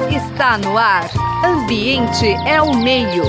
Está 0.00 0.56
no 0.56 0.78
ar. 0.78 1.10
Ambiente 1.44 2.26
é 2.46 2.60
o 2.62 2.74
meio. 2.74 3.24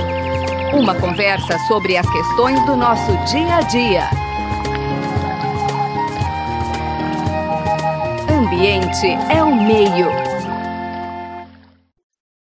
Uma 0.74 1.00
conversa 1.00 1.58
sobre 1.68 1.98
as 1.98 2.10
questões 2.10 2.66
do 2.66 2.76
nosso 2.76 3.12
dia 3.32 3.56
a 3.56 3.62
dia. 3.62 4.10
Ambiente 8.30 9.08
é 9.30 9.44
o 9.44 9.56
meio. 9.56 10.08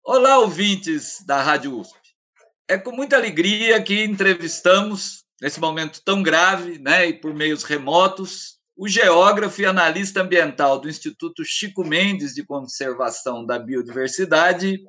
Olá, 0.03 0.39
ouvintes 0.39 1.23
da 1.25 1.41
Rádio 1.41 1.79
USP. 1.79 1.97
É 2.67 2.77
com 2.77 2.91
muita 2.91 3.15
alegria 3.15 3.81
que 3.81 4.03
entrevistamos, 4.03 5.23
nesse 5.41 5.59
momento 5.59 6.01
tão 6.03 6.21
grave, 6.21 6.79
né, 6.79 7.07
e 7.07 7.13
por 7.13 7.33
meios 7.33 7.63
remotos, 7.63 8.60
o 8.82 8.88
geógrafo 8.88 9.61
e 9.61 9.66
analista 9.68 10.23
ambiental 10.23 10.79
do 10.79 10.89
Instituto 10.89 11.45
Chico 11.45 11.86
Mendes 11.86 12.34
de 12.34 12.43
Conservação 12.43 13.45
da 13.45 13.59
Biodiversidade, 13.59 14.81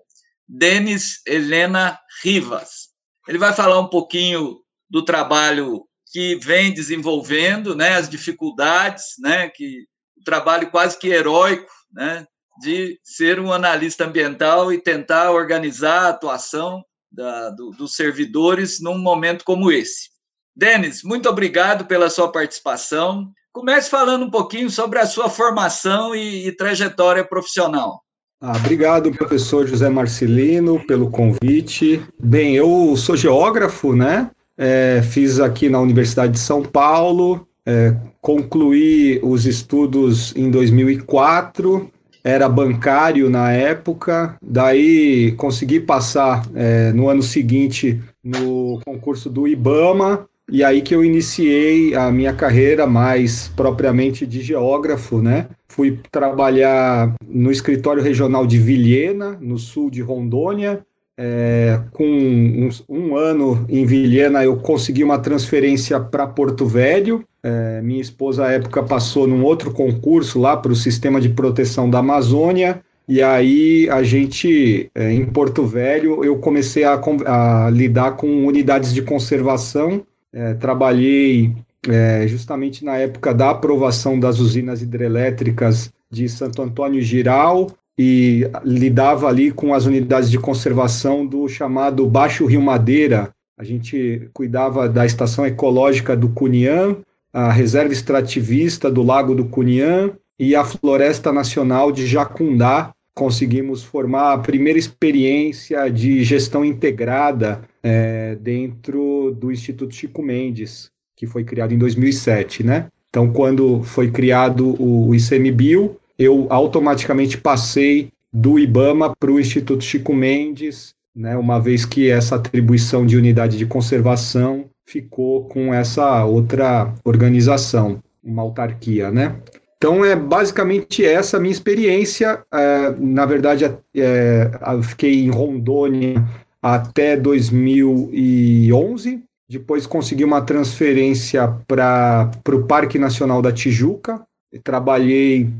Denis 0.49 1.21
Helena 1.27 2.01
Rivas. 2.23 2.89
Ele 3.29 3.37
vai 3.37 3.53
falar 3.53 3.79
um 3.79 3.89
pouquinho 3.89 4.61
do 4.89 5.05
trabalho 5.05 5.85
que 6.11 6.37
vem 6.37 6.73
desenvolvendo, 6.73 7.77
né, 7.77 7.97
as 7.97 8.09
dificuldades, 8.09 9.05
né, 9.19 9.51
que 9.51 9.85
o 10.19 10.25
trabalho 10.25 10.71
quase 10.71 10.99
que 10.99 11.09
heróico, 11.09 11.71
né, 11.93 12.27
de 12.63 12.99
ser 13.05 13.39
um 13.39 13.53
analista 13.53 14.07
ambiental 14.07 14.73
e 14.73 14.81
tentar 14.81 15.33
organizar 15.33 16.07
a 16.07 16.09
atuação 16.09 16.83
da, 17.11 17.51
do, 17.51 17.73
dos 17.73 17.95
servidores 17.95 18.81
num 18.81 18.97
momento 18.97 19.45
como 19.45 19.71
esse. 19.71 20.09
Denis, 20.57 21.03
muito 21.03 21.29
obrigado 21.29 21.85
pela 21.85 22.09
sua 22.09 22.33
participação. 22.33 23.31
Comece 23.53 23.91
falando 23.91 24.25
um 24.25 24.31
pouquinho 24.31 24.71
sobre 24.71 24.99
a 24.99 25.07
sua 25.07 25.29
formação 25.29 26.15
e, 26.15 26.49
e 26.49 26.53
trajetória 26.53 27.23
profissional. 27.23 28.01
Ah, 28.41 28.57
obrigado, 28.57 29.13
professor 29.13 29.67
José 29.67 29.89
Marcelino, 29.91 30.85
pelo 30.87 31.11
convite. 31.11 32.03
Bem, 32.19 32.57
eu 32.57 32.97
sou 32.97 33.17
geógrafo, 33.17 33.95
né? 33.95 34.31
É, 34.57 35.03
fiz 35.03 35.39
aqui 35.39 35.69
na 35.69 35.79
Universidade 35.81 36.33
de 36.33 36.39
São 36.39 36.63
Paulo, 36.63 37.47
é, 37.67 37.95
concluí 38.21 39.21
os 39.23 39.47
estudos 39.47 40.35
em 40.35 40.51
2004, 40.51 41.91
era 42.25 42.49
bancário 42.49 43.29
na 43.29 43.53
época, 43.53 44.37
daí 44.43 45.33
consegui 45.33 45.81
passar 45.81 46.45
é, 46.55 46.93
no 46.93 47.09
ano 47.09 47.23
seguinte 47.23 48.01
no 48.23 48.81
concurso 48.85 49.29
do 49.29 49.47
IBAMA, 49.47 50.29
e 50.51 50.63
aí 50.65 50.83
que 50.83 50.95
eu 50.95 51.05
iniciei 51.05 51.95
a 51.95 52.11
minha 52.11 52.33
carreira 52.33 52.87
mais 52.87 53.49
propriamente 53.49 54.27
de 54.27 54.43
geógrafo, 54.43 55.21
né? 55.21 55.49
Fui 55.69 55.99
trabalhar 56.11 57.15
no 57.27 57.51
escritório 57.51 58.03
regional 58.03 58.47
de 58.47 58.59
Vilhena, 58.59 59.39
no 59.41 59.59
sul 59.59 59.91
de 59.91 60.03
Rondônia. 60.03 60.85
É, 61.17 61.81
com 61.93 62.05
uns, 62.05 62.85
um 62.89 63.17
ano 63.17 63.65
em 63.69 63.87
Vilhena, 63.87 64.43
eu 64.45 64.57
consegui 64.57 65.05
uma 65.05 65.19
transferência 65.19 65.99
para 66.01 66.27
Porto 66.27 66.67
Velho. 66.67 67.25
É, 67.43 67.81
minha 67.81 68.01
esposa, 68.01 68.47
à 68.47 68.53
época, 68.53 68.83
passou 68.83 69.27
num 69.27 69.45
outro 69.45 69.73
concurso 69.73 70.39
lá 70.41 70.57
para 70.57 70.73
o 70.73 70.77
Sistema 70.77 71.21
de 71.21 71.29
Proteção 71.29 71.89
da 71.89 71.99
Amazônia. 71.99 72.83
E 73.09 73.23
aí 73.23 73.89
a 73.91 74.03
gente, 74.03 74.91
é, 74.95 75.13
em 75.13 75.25
Porto 75.25 75.65
Velho, 75.65 76.25
eu 76.25 76.37
comecei 76.39 76.85
a, 76.85 77.01
a 77.27 77.71
lidar 77.71 78.13
com 78.13 78.47
unidades 78.47 78.93
de 78.93 79.03
conservação 79.03 80.05
é, 80.33 80.55
trabalhei 80.55 81.55
é, 81.89 82.27
justamente 82.27 82.85
na 82.85 82.97
época 82.97 83.35
da 83.35 83.51
aprovação 83.51 84.19
das 84.19 84.39
usinas 84.39 84.83
hidrelétricas 84.83 85.93
de 86.11 86.29
Santo 86.29 86.63
Antônio 86.63 87.03
Giral 87.03 87.71
e 87.99 88.49
lidava 88.65 89.29
ali 89.29 89.51
com 89.51 89.75
as 89.75 89.85
unidades 89.85 90.31
de 90.31 90.39
conservação 90.39 91.27
do 91.27 91.49
chamado 91.49 92.07
Baixo 92.07 92.47
Rio 92.47 92.63
Madeira. 92.63 93.31
A 93.59 93.65
gente 93.65 94.29
cuidava 94.33 94.89
da 94.89 95.05
estação 95.05 95.47
ecológica 95.47 96.17
do 96.17 96.29
Cunhã, 96.29 96.97
a 97.33 97.51
reserva 97.51 97.93
extrativista 97.93 98.91
do 98.91 99.03
Lago 99.03 99.35
do 99.35 99.45
Cunhã 99.47 100.11
e 100.39 100.55
a 100.55 100.65
Floresta 100.65 101.33
Nacional 101.33 101.93
de 101.93 102.07
Jacundá. 102.07 102.93
Conseguimos 103.15 103.83
formar 103.83 104.33
a 104.33 104.39
primeira 104.39 104.79
experiência 104.79 105.89
de 105.91 106.25
gestão 106.25 106.65
integrada 106.65 107.63
é, 107.83 108.37
dentro 108.37 109.37
do 109.39 109.53
Instituto 109.53 109.95
Chico 109.95 110.23
Mendes, 110.23 110.91
que 111.15 111.27
foi 111.27 111.45
criado 111.45 111.75
em 111.75 111.79
2007, 111.79 112.65
né? 112.65 112.89
Então, 113.11 113.31
quando 113.31 113.83
foi 113.83 114.11
criado 114.11 114.75
o 114.83 115.15
ICMBio, 115.15 115.97
eu 116.19 116.47
automaticamente 116.49 117.37
passei 117.37 118.11
do 118.33 118.59
IBAMA 118.59 119.15
para 119.15 119.31
o 119.31 119.39
Instituto 119.39 119.85
Chico 119.85 120.15
Mendes, 120.15 120.95
né, 121.15 121.37
uma 121.37 121.61
vez 121.61 121.85
que 121.85 122.11
essa 122.11 122.37
atribuição 122.37 123.05
de 123.05 123.17
unidade 123.17 123.59
de 123.59 123.67
conservação 123.67 124.65
ficou 124.87 125.45
com 125.45 125.75
essa 125.75 126.25
outra 126.25 126.95
organização, 127.05 128.03
uma 128.25 128.43
autarquia, 128.43 129.11
né? 129.11 129.37
Então 129.83 130.05
é 130.05 130.15
basicamente 130.15 131.05
essa 131.05 131.39
a 131.39 131.41
minha 131.41 131.51
experiência. 131.51 132.45
É, 132.55 132.95
na 133.01 133.27
verdade, 133.27 133.65
é, 133.97 134.49
eu 134.75 134.83
fiquei 134.85 135.25
em 135.25 135.29
Rondônia 135.29 136.25
até 136.63 137.17
2011. 137.17 139.25
Depois 139.51 139.85
consegui 139.85 140.23
uma 140.23 140.41
transferência 140.41 141.49
para 141.67 142.31
o 142.49 142.63
Parque 142.63 142.97
Nacional 142.97 143.43
da 143.43 143.51
Tijuca. 143.51 144.25
Trabalhei 144.63 145.51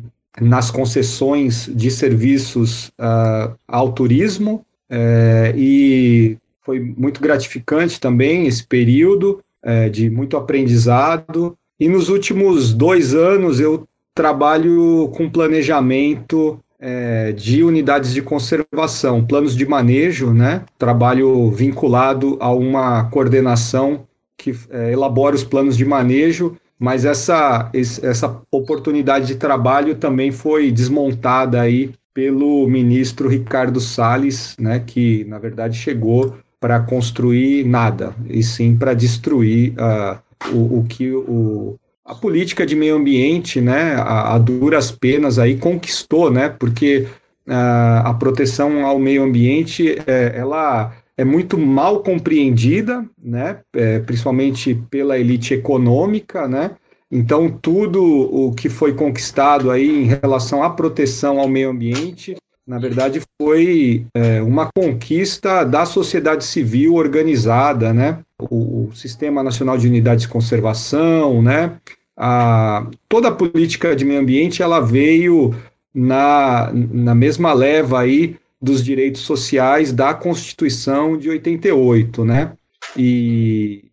nas 0.41 0.71
concessões 0.71 1.69
de 1.75 1.91
serviços 1.91 2.91
uh, 2.91 3.53
ao 3.67 3.91
turismo 3.91 4.65
uh, 4.89 5.57
e 5.57 6.39
foi 6.61 6.79
muito 6.79 7.21
gratificante 7.21 8.01
também 8.01 8.47
esse 8.47 8.65
período 8.65 9.41
uh, 9.65 9.91
de 9.91 10.09
muito 10.09 10.37
aprendizado. 10.37 11.59
E 11.81 11.89
nos 11.89 12.09
últimos 12.09 12.73
dois 12.73 13.15
anos 13.15 13.59
eu 13.59 13.89
trabalho 14.15 15.11
com 15.15 15.31
planejamento 15.31 16.59
é, 16.79 17.33
de 17.33 17.63
unidades 17.63 18.13
de 18.13 18.21
conservação, 18.21 19.25
planos 19.25 19.57
de 19.57 19.65
manejo, 19.65 20.33
né? 20.33 20.65
Trabalho 20.77 21.51
vinculado 21.51 22.37
a 22.41 22.53
uma 22.53 23.05
coordenação 23.05 24.07
que 24.37 24.55
é, 24.71 24.93
elabora 24.93 25.37
os 25.37 25.45
planos 25.45 25.77
de 25.77 25.85
manejo, 25.85 26.57
mas 26.79 27.05
essa, 27.05 27.71
essa 27.73 28.43
oportunidade 28.51 29.27
de 29.29 29.37
trabalho 29.37 29.95
também 29.95 30.33
foi 30.33 30.73
desmontada 30.73 31.61
aí 31.61 31.93
pelo 32.13 32.67
ministro 32.67 33.29
Ricardo 33.29 33.81
Salles, 33.81 34.57
né? 34.59 34.83
Que 34.85 35.25
na 35.25 35.39
verdade 35.39 35.77
chegou 35.77 36.37
para 36.59 36.81
construir 36.81 37.65
nada, 37.65 38.15
e 38.29 38.43
sim 38.43 38.77
para 38.77 38.95
destruir 38.95 39.73
uh, 39.73 40.19
o, 40.53 40.79
o 40.79 40.85
que 40.85 41.11
o, 41.13 41.77
a 42.05 42.15
política 42.15 42.67
de 42.67 42.75
meio 42.75 42.97
ambiente, 42.97 43.61
né, 43.61 43.95
a, 43.95 44.35
a 44.35 44.39
duras 44.39 44.91
penas 44.91 45.39
aí 45.39 45.57
conquistou, 45.57 46.31
né, 46.31 46.49
porque 46.49 47.07
uh, 47.47 48.05
a 48.05 48.15
proteção 48.15 48.85
ao 48.85 48.99
meio 48.99 49.23
ambiente, 49.23 49.97
é, 50.07 50.33
ela 50.37 50.93
é 51.17 51.25
muito 51.25 51.57
mal 51.57 52.03
compreendida, 52.03 53.05
né, 53.23 53.59
é, 53.73 54.01
principalmente 54.01 54.75
pela 54.91 55.19
elite 55.19 55.55
econômica, 55.55 56.49
né, 56.49 56.73
então 57.11 57.49
tudo 57.51 58.03
o 58.03 58.53
que 58.53 58.69
foi 58.69 58.95
conquistado 58.95 59.71
aí 59.71 59.89
em 59.89 60.07
relação 60.07 60.63
à 60.63 60.71
proteção 60.71 61.39
ao 61.39 61.49
meio 61.49 61.71
ambiente, 61.71 62.35
na 62.67 62.79
verdade 62.79 63.21
foi 63.41 64.07
é, 64.15 64.41
uma 64.43 64.71
conquista 64.75 65.63
da 65.65 65.85
sociedade 65.85 66.45
civil 66.45 66.95
organizada, 66.95 67.93
né, 67.93 68.19
o, 68.51 68.89
o 68.89 68.95
Sistema 68.95 69.43
Nacional 69.43 69.77
de 69.77 69.87
Unidades 69.87 70.23
de 70.23 70.29
Conservação, 70.29 71.43
né, 71.43 71.79
a, 72.17 72.87
toda 73.09 73.29
a 73.29 73.33
política 73.33 73.97
de 73.97 74.05
meio 74.05 74.21
ambiente 74.21 74.63
ela 74.63 74.81
veio 74.81 75.55
na, 75.95 76.71
na 76.73 77.15
mesma 77.15 77.53
leva 77.53 78.01
aí 78.01 78.37
dos 78.61 78.85
direitos 78.85 79.23
sociais 79.23 79.93
da 79.93 80.15
Constituição 80.15 81.17
de 81.19 81.29
88, 81.29 82.25
né? 82.25 82.53
E 82.97 83.85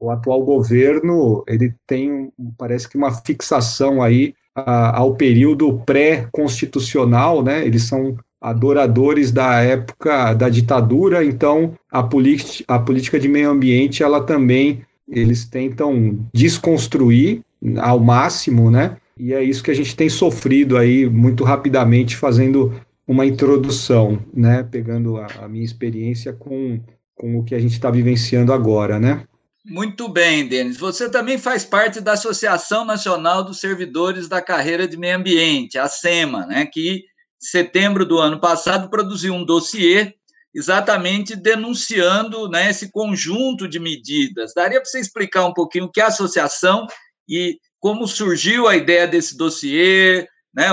o 0.00 0.10
atual 0.10 0.42
governo 0.42 1.44
ele 1.46 1.74
tem, 1.86 2.32
parece 2.56 2.88
que 2.88 2.96
uma 2.96 3.12
fixação 3.12 4.02
aí 4.02 4.34
a, 4.54 4.98
ao 4.98 5.14
período 5.14 5.80
pré-constitucional, 5.84 7.42
né? 7.42 7.66
Eles 7.66 7.82
são 7.82 8.16
adoradores 8.44 9.32
da 9.32 9.62
época 9.62 10.34
da 10.34 10.50
ditadura, 10.50 11.24
então 11.24 11.74
a, 11.90 12.00
a 12.00 12.78
política 12.78 13.18
de 13.18 13.26
meio 13.26 13.50
ambiente 13.50 14.02
ela 14.02 14.22
também 14.22 14.84
eles 15.08 15.46
tentam 15.46 16.18
desconstruir 16.32 17.40
ao 17.80 17.98
máximo, 17.98 18.70
né? 18.70 18.98
E 19.18 19.32
é 19.32 19.42
isso 19.42 19.62
que 19.62 19.70
a 19.70 19.74
gente 19.74 19.96
tem 19.96 20.10
sofrido 20.10 20.76
aí 20.76 21.08
muito 21.08 21.42
rapidamente 21.42 22.16
fazendo 22.16 22.74
uma 23.08 23.24
introdução, 23.24 24.22
né? 24.34 24.62
Pegando 24.62 25.16
a, 25.16 25.26
a 25.40 25.48
minha 25.48 25.64
experiência 25.64 26.30
com, 26.32 26.78
com 27.14 27.38
o 27.38 27.44
que 27.44 27.54
a 27.54 27.58
gente 27.58 27.72
está 27.72 27.90
vivenciando 27.90 28.52
agora, 28.52 29.00
né? 29.00 29.24
Muito 29.64 30.06
bem, 30.06 30.46
Denis. 30.46 30.76
Você 30.76 31.08
também 31.08 31.38
faz 31.38 31.64
parte 31.64 31.98
da 31.98 32.12
Associação 32.12 32.84
Nacional 32.84 33.42
dos 33.42 33.60
Servidores 33.60 34.28
da 34.28 34.42
Carreira 34.42 34.86
de 34.86 34.98
Meio 34.98 35.16
Ambiente, 35.16 35.78
a 35.78 35.88
SEMA, 35.88 36.44
né? 36.44 36.66
Que 36.66 37.04
setembro 37.44 38.04
do 38.04 38.18
ano 38.18 38.40
passado, 38.40 38.88
produziu 38.88 39.34
um 39.34 39.44
dossiê 39.44 40.14
exatamente 40.54 41.34
denunciando 41.34 42.48
né, 42.48 42.70
esse 42.70 42.90
conjunto 42.90 43.66
de 43.66 43.80
medidas. 43.80 44.54
Daria 44.54 44.80
para 44.80 44.88
você 44.88 45.00
explicar 45.00 45.44
um 45.44 45.52
pouquinho 45.52 45.86
o 45.86 45.90
que 45.90 46.00
é 46.00 46.04
a 46.04 46.08
associação 46.08 46.86
e 47.28 47.58
como 47.80 48.06
surgiu 48.06 48.68
a 48.68 48.76
ideia 48.76 49.06
desse 49.06 49.36
dossiê, 49.36 50.26
né, 50.54 50.68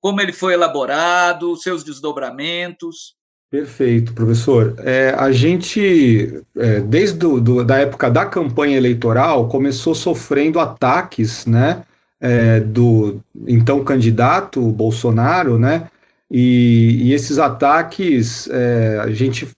como 0.00 0.20
ele 0.20 0.32
foi 0.32 0.54
elaborado, 0.54 1.56
seus 1.56 1.84
desdobramentos? 1.84 3.14
Perfeito, 3.50 4.12
professor. 4.14 4.74
É, 4.78 5.14
a 5.16 5.32
gente, 5.32 6.42
é, 6.56 6.80
desde 6.80 7.18
do, 7.18 7.40
do, 7.40 7.64
da 7.64 7.78
época 7.78 8.10
da 8.10 8.24
campanha 8.26 8.76
eleitoral, 8.76 9.48
começou 9.48 9.94
sofrendo 9.94 10.60
ataques, 10.60 11.46
né, 11.46 11.82
é, 12.20 12.60
do 12.60 13.20
então 13.46 13.82
candidato 13.82 14.60
Bolsonaro, 14.60 15.58
né, 15.58 15.88
e, 16.30 17.08
e 17.08 17.12
esses 17.12 17.38
ataques, 17.38 18.48
é, 18.50 19.00
a 19.02 19.10
gente, 19.10 19.48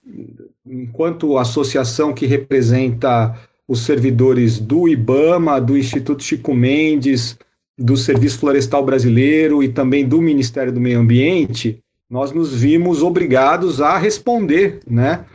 enquanto 0.65 1.37
associação 1.37 2.13
que 2.13 2.25
representa 2.25 3.37
os 3.67 3.81
servidores 3.81 4.59
do 4.59 4.87
IBAMA, 4.87 5.61
do 5.61 5.77
Instituto 5.77 6.23
Chico 6.23 6.53
Mendes, 6.53 7.37
do 7.77 7.95
Serviço 7.95 8.39
Florestal 8.39 8.83
Brasileiro 8.83 9.63
e 9.63 9.69
também 9.69 10.07
do 10.07 10.21
Ministério 10.21 10.71
do 10.71 10.81
Meio 10.81 10.99
Ambiente, 10.99 11.79
nós 12.09 12.31
nos 12.31 12.53
vimos 12.53 13.01
obrigados 13.01 13.81
a 13.81 13.97
responder, 13.97 14.79
né? 14.87 15.25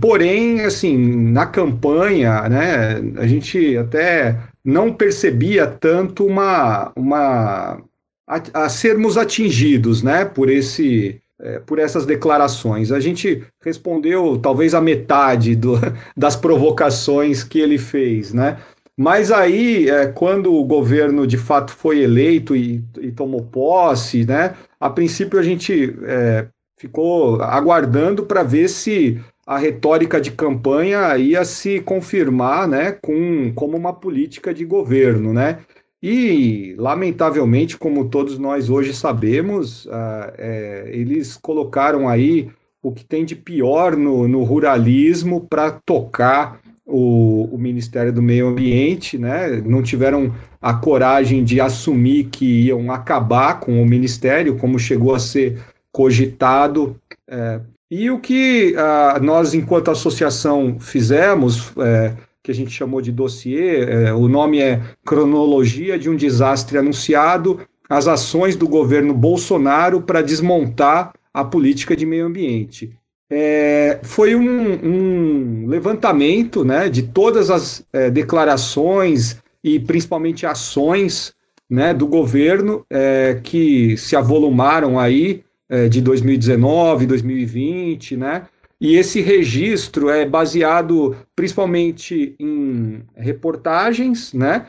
Porém, 0.00 0.60
assim, 0.60 0.96
na 1.32 1.46
campanha, 1.46 2.48
né, 2.48 3.02
a 3.16 3.26
gente 3.26 3.76
até 3.76 4.38
não 4.64 4.92
percebia 4.92 5.66
tanto 5.66 6.24
uma, 6.24 6.92
uma 6.94 7.82
a, 8.26 8.64
a 8.64 8.68
sermos 8.68 9.16
atingidos, 9.16 10.02
né, 10.02 10.24
por 10.24 10.48
esse 10.50 11.20
é, 11.40 11.58
por 11.58 11.78
essas 11.78 12.06
declarações. 12.06 12.92
A 12.92 13.00
gente 13.00 13.44
respondeu 13.62 14.38
talvez 14.38 14.72
a 14.72 14.80
metade 14.80 15.56
do, 15.56 15.74
das 16.16 16.36
provocações 16.36 17.42
que 17.42 17.58
ele 17.58 17.76
fez, 17.76 18.32
né? 18.32 18.58
Mas 18.96 19.32
aí, 19.32 19.90
é, 19.90 20.06
quando 20.06 20.54
o 20.54 20.64
governo 20.64 21.26
de 21.26 21.36
fato 21.36 21.72
foi 21.72 22.00
eleito 22.00 22.54
e, 22.54 22.84
e 23.00 23.10
tomou 23.10 23.42
posse, 23.42 24.24
né? 24.24 24.54
A 24.78 24.88
princípio 24.88 25.38
a 25.38 25.42
gente 25.42 25.96
é, 26.04 26.46
ficou 26.78 27.42
aguardando 27.42 28.24
para 28.24 28.44
ver 28.44 28.68
se 28.68 29.20
a 29.46 29.58
retórica 29.58 30.20
de 30.20 30.30
campanha 30.30 31.16
ia 31.18 31.44
se 31.44 31.80
confirmar, 31.80 32.66
né, 32.66 32.92
com 32.92 33.52
como 33.54 33.76
uma 33.76 33.92
política 33.92 34.54
de 34.54 34.64
governo, 34.64 35.32
né? 35.32 35.58
E, 36.06 36.74
lamentavelmente, 36.76 37.78
como 37.78 38.10
todos 38.10 38.38
nós 38.38 38.68
hoje 38.68 38.92
sabemos, 38.92 39.86
uh, 39.86 40.34
é, 40.36 40.90
eles 40.92 41.34
colocaram 41.34 42.06
aí 42.06 42.50
o 42.82 42.92
que 42.92 43.02
tem 43.02 43.24
de 43.24 43.34
pior 43.34 43.96
no, 43.96 44.28
no 44.28 44.42
ruralismo 44.42 45.46
para 45.48 45.70
tocar 45.70 46.60
o, 46.84 47.48
o, 47.50 47.56
Ministério 47.56 48.12
do 48.12 48.20
Meio 48.20 48.48
Ambiente, 48.48 49.16
né? 49.16 49.62
não 49.64 49.82
tiveram 49.82 50.30
a 50.60 50.74
coragem 50.74 51.42
de 51.42 51.58
assumir 51.58 52.24
que 52.24 52.66
iam 52.66 52.92
acabar 52.92 53.58
com 53.58 53.82
o 53.82 53.86
Ministério, 53.86 54.58
como 54.58 54.78
chegou 54.78 55.14
a 55.14 55.18
ser 55.18 55.58
cogitado. 55.90 57.00
É, 57.26 57.60
e 57.90 58.10
o 58.10 58.20
que 58.20 58.74
uh, 58.76 59.24
nós, 59.24 59.54
enquanto 59.54 59.90
associação, 59.90 60.78
fizemos. 60.78 61.72
É, 61.78 62.12
que 62.44 62.50
a 62.50 62.54
gente 62.54 62.70
chamou 62.70 63.00
de 63.00 63.10
dossiê, 63.10 63.80
é, 63.80 64.12
o 64.12 64.28
nome 64.28 64.60
é 64.60 64.78
Cronologia 65.02 65.98
de 65.98 66.10
um 66.10 66.14
Desastre 66.14 66.76
Anunciado, 66.76 67.58
as 67.88 68.06
ações 68.06 68.54
do 68.54 68.68
governo 68.68 69.14
Bolsonaro 69.14 70.02
para 70.02 70.20
desmontar 70.20 71.14
a 71.32 71.42
política 71.42 71.96
de 71.96 72.04
meio 72.04 72.26
ambiente. 72.26 72.92
É, 73.30 73.98
foi 74.02 74.34
um, 74.34 74.44
um, 74.44 75.66
levantamento 75.66 76.66
né, 76.66 76.90
de 76.90 77.04
todas 77.04 77.50
as 77.50 77.82
é, 77.90 78.10
declarações 78.10 79.38
e 79.62 79.80
principalmente 79.80 80.44
ações 80.44 81.32
né, 81.68 81.94
do 81.94 82.06
governo 82.06 82.84
é, 82.90 83.40
que 83.42 83.96
se 83.96 84.14
avolumaram 84.14 85.00
aí 85.00 85.42
é, 85.66 85.88
de 85.88 86.02
2019, 86.02 87.06
2020, 87.06 88.18
né, 88.18 88.42
e 88.80 88.96
esse 88.96 89.20
registro 89.20 90.10
é 90.10 90.26
baseado 90.26 91.16
principalmente 91.34 92.34
em 92.38 93.02
reportagens, 93.16 94.32
né? 94.32 94.66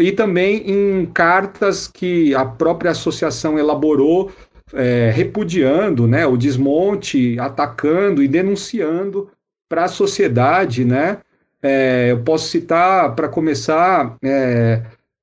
E 0.00 0.10
também 0.10 0.68
em 0.68 1.06
cartas 1.06 1.86
que 1.86 2.34
a 2.34 2.44
própria 2.44 2.90
associação 2.90 3.58
elaborou, 3.58 4.32
é, 4.72 5.12
repudiando 5.14 6.08
né, 6.08 6.26
o 6.26 6.36
desmonte, 6.36 7.38
atacando 7.38 8.22
e 8.22 8.26
denunciando 8.26 9.30
para 9.68 9.84
a 9.84 9.88
sociedade. 9.88 10.84
Né? 10.84 11.18
É, 11.62 12.08
eu 12.10 12.20
posso 12.24 12.48
citar, 12.48 13.14
para 13.14 13.28
começar, 13.28 14.16
é, 14.24 14.82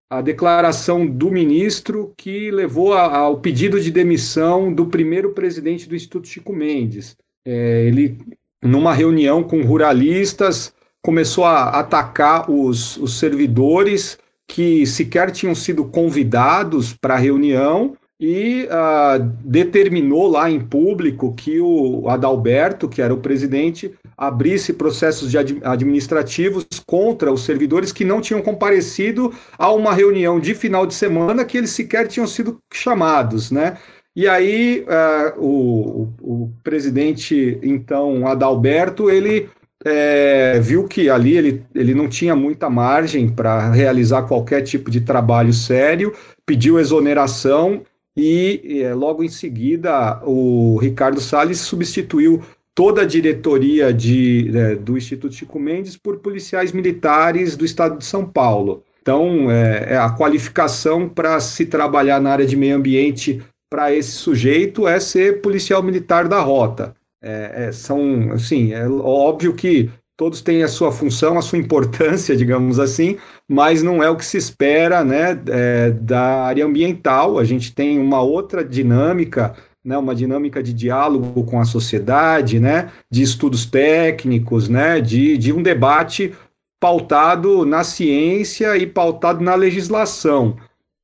a 0.10 0.22
declaração 0.22 1.06
do 1.08 1.32
ministro 1.32 2.14
que 2.16 2.52
levou 2.52 2.94
ao 2.94 3.40
pedido 3.40 3.82
de 3.82 3.90
demissão 3.90 4.72
do 4.72 4.86
primeiro 4.86 5.32
presidente 5.32 5.90
do 5.90 5.96
Instituto 5.96 6.28
Chico 6.28 6.54
Mendes. 6.54 7.18
É, 7.46 7.86
ele, 7.86 8.18
numa 8.62 8.94
reunião 8.94 9.44
com 9.44 9.62
ruralistas, 9.64 10.74
começou 11.02 11.46
a 11.46 11.70
atacar 11.80 12.50
os, 12.50 12.98
os 12.98 13.20
servidores 13.20 14.18
que 14.48 14.86
sequer 14.86 15.32
tinham 15.32 15.56
sido 15.56 15.86
convidados 15.86 16.94
para 16.94 17.16
a 17.16 17.18
reunião 17.18 17.98
e 18.20 18.66
uh, 18.68 19.22
determinou 19.44 20.28
lá 20.28 20.50
em 20.50 20.60
público 20.60 21.34
que 21.34 21.60
o 21.60 22.08
Adalberto, 22.08 22.88
que 22.88 23.02
era 23.02 23.14
o 23.14 23.20
presidente, 23.20 23.94
abrisse 24.18 24.72
processos 24.72 25.30
de 25.30 25.38
ad 25.38 25.60
administrativos 25.64 26.66
contra 26.86 27.32
os 27.32 27.44
servidores 27.44 27.92
que 27.92 28.06
não 28.06 28.22
tinham 28.22 28.42
comparecido 28.42 29.34
a 29.58 29.70
uma 29.72 29.94
reunião 29.94 30.40
de 30.40 30.56
final 30.56 30.86
de 30.86 30.94
semana 30.94 31.44
que 31.44 31.58
eles 31.58 31.72
sequer 31.72 32.08
tinham 32.08 32.28
sido 32.28 32.60
chamados, 32.72 33.52
né? 33.52 33.78
E 34.16 34.28
aí 34.28 34.86
uh, 34.88 35.40
o, 35.40 36.14
o, 36.22 36.52
presidente, 36.64 37.58
então, 37.64 38.28
Adalberto, 38.28 39.10
ele 39.10 39.50
é, 39.84 40.60
viu 40.60 40.88
que 40.88 41.10
ali 41.10 41.36
ele, 41.36 41.64
ele 41.74 41.96
não 41.96 42.08
tinha 42.08 42.36
muita 42.36 42.70
margem 42.70 43.28
para 43.28 43.72
realizar 43.72 44.24
qualquer 44.24 44.62
tipo 44.62 44.92
de 44.92 45.02
trabalho 45.02 45.52
sério, 45.52 46.14
pediu 46.46 46.80
exoneração 46.80 47.82
e 48.16 48.82
é, 48.84 48.94
logo 48.94 49.24
em 49.24 49.30
seguida 49.30 50.22
o 50.24 50.78
Ricardo 50.78 51.20
Salles 51.20 51.60
substituiu 51.60 52.44
toda 52.76 53.02
a 53.02 53.06
diretoria 53.06 53.92
de, 53.92 54.52
é, 54.56 54.76
do 54.76 54.98
Instituto 54.98 55.34
Chico 55.34 55.60
Mendes 55.60 55.98
por 55.98 56.20
policiais 56.20 56.72
militares 56.72 57.58
do 57.58 57.66
estado 57.66 57.98
de 57.98 58.06
São 58.06 58.26
Paulo. 58.26 58.84
Então, 59.02 59.52
é, 59.52 59.94
é 59.94 59.98
a 59.98 60.10
qualificação 60.10 61.10
para 61.10 61.40
se 61.40 61.66
trabalhar 61.66 62.22
na 62.22 62.32
área 62.32 62.46
de 62.46 62.56
meio 62.56 62.78
ambiente 62.78 63.42
para 63.74 63.92
esse 63.92 64.12
sujeito 64.12 64.88
é 64.88 65.00
ser 65.00 65.42
policial 65.42 65.82
militar 65.82 66.28
da 66.28 66.40
rota. 66.40 66.94
É, 67.20 67.66
é, 67.70 67.72
são, 67.72 68.32
assim, 68.32 68.72
é 68.72 68.88
óbvio 68.88 69.56
que 69.56 69.90
todos 70.16 70.42
têm 70.42 70.62
a 70.62 70.68
sua 70.68 70.92
função, 70.92 71.40
a 71.40 71.42
sua 71.42 71.58
importância, 71.58 72.36
digamos 72.38 72.80
assim, 72.80 73.18
mas 73.50 73.82
não 73.82 74.04
é 74.04 74.08
o 74.12 74.16
que 74.16 74.26
se 74.26 74.38
espera, 74.38 75.04
né, 75.04 75.42
é, 75.48 75.90
da 75.90 76.44
área 76.44 76.64
ambiental. 76.64 77.40
A 77.40 77.44
gente 77.44 77.74
tem 77.74 77.98
uma 77.98 78.22
outra 78.22 78.64
dinâmica, 78.64 79.56
né, 79.84 79.98
uma 79.98 80.14
dinâmica 80.14 80.62
de 80.62 80.72
diálogo 80.72 81.44
com 81.44 81.60
a 81.60 81.66
sociedade, 81.66 82.60
né, 82.60 82.92
de 83.10 83.24
estudos 83.24 83.66
técnicos, 83.66 84.70
né, 84.70 85.02
de, 85.02 85.36
de 85.36 85.52
um 85.52 85.64
debate 85.64 86.32
pautado 86.80 87.66
na 87.66 87.84
ciência 87.84 88.78
e 88.78 88.86
pautado 88.86 89.44
na 89.44 89.56
legislação. 89.56 90.58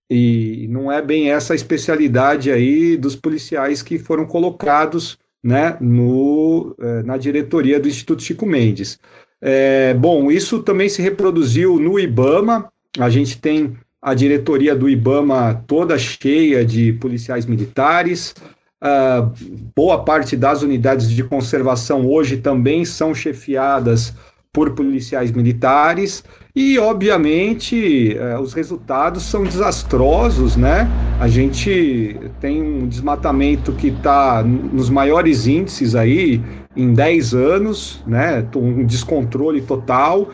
E 0.10 0.68
não 0.70 0.92
é 0.92 1.02
bem 1.02 1.32
essa 1.32 1.54
a 1.54 1.56
especialidade 1.56 2.52
aí 2.52 2.98
dos 2.98 3.16
policiais 3.16 3.84
que 3.84 4.00
foram 4.00 4.26
colocados 4.26 5.18
né, 5.44 5.78
no, 5.80 6.76
eh, 6.80 7.04
na 7.04 7.16
diretoria 7.16 7.80
do 7.80 7.88
Instituto 7.88 8.24
Chico 8.24 8.46
Mendes. 8.46 9.00
É, 9.42 9.94
bom, 9.94 10.30
isso 10.32 10.62
também 10.64 10.90
se 10.90 11.02
reproduziu 11.02 11.80
no 11.80 12.00
IBAMA. 12.00 12.72
A 12.98 13.10
gente 13.10 13.40
tem 13.40 13.78
a 14.02 14.14
diretoria 14.14 14.76
do 14.76 14.90
IBAMA 14.90 15.64
toda 15.68 15.98
cheia 15.98 16.66
de 16.66 16.94
policiais 16.94 17.46
militares. 17.46 18.34
Uh, 18.82 19.34
boa 19.76 20.06
parte 20.06 20.38
das 20.38 20.62
unidades 20.62 21.10
de 21.10 21.22
conservação 21.22 22.08
hoje 22.08 22.38
também 22.38 22.86
são 22.86 23.14
chefiadas 23.14 24.14
por 24.52 24.72
policiais 24.72 25.32
militares 25.32 26.24
e, 26.56 26.80
obviamente, 26.80 28.18
eh, 28.18 28.40
os 28.40 28.52
resultados 28.54 29.24
são 29.24 29.44
desastrosos, 29.44 30.56
né? 30.56 30.90
A 31.20 31.28
gente 31.28 32.20
tem 32.40 32.62
um 32.62 32.88
desmatamento 32.88 33.72
que 33.74 33.90
está 33.90 34.42
nos 34.44 34.90
maiores 34.90 35.46
índices 35.46 35.94
aí 35.94 36.42
em 36.76 36.94
10 36.94 37.36
anos, 37.36 38.04
né? 38.08 38.44
Um 38.56 38.84
descontrole 38.86 39.62
total. 39.62 40.32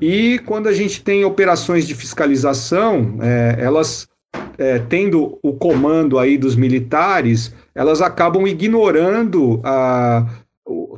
E 0.00 0.38
quando 0.46 0.68
a 0.68 0.72
gente 0.72 1.02
tem 1.02 1.24
operações 1.24 1.86
de 1.86 1.94
fiscalização, 1.94 3.18
é, 3.20 3.56
elas 3.60 4.08
é, 4.56 4.78
tendo 4.78 5.38
o 5.42 5.52
comando 5.52 6.18
aí 6.18 6.38
dos 6.38 6.56
militares, 6.56 7.54
elas 7.74 8.00
acabam 8.00 8.46
ignorando 8.46 9.60
a, 9.62 10.26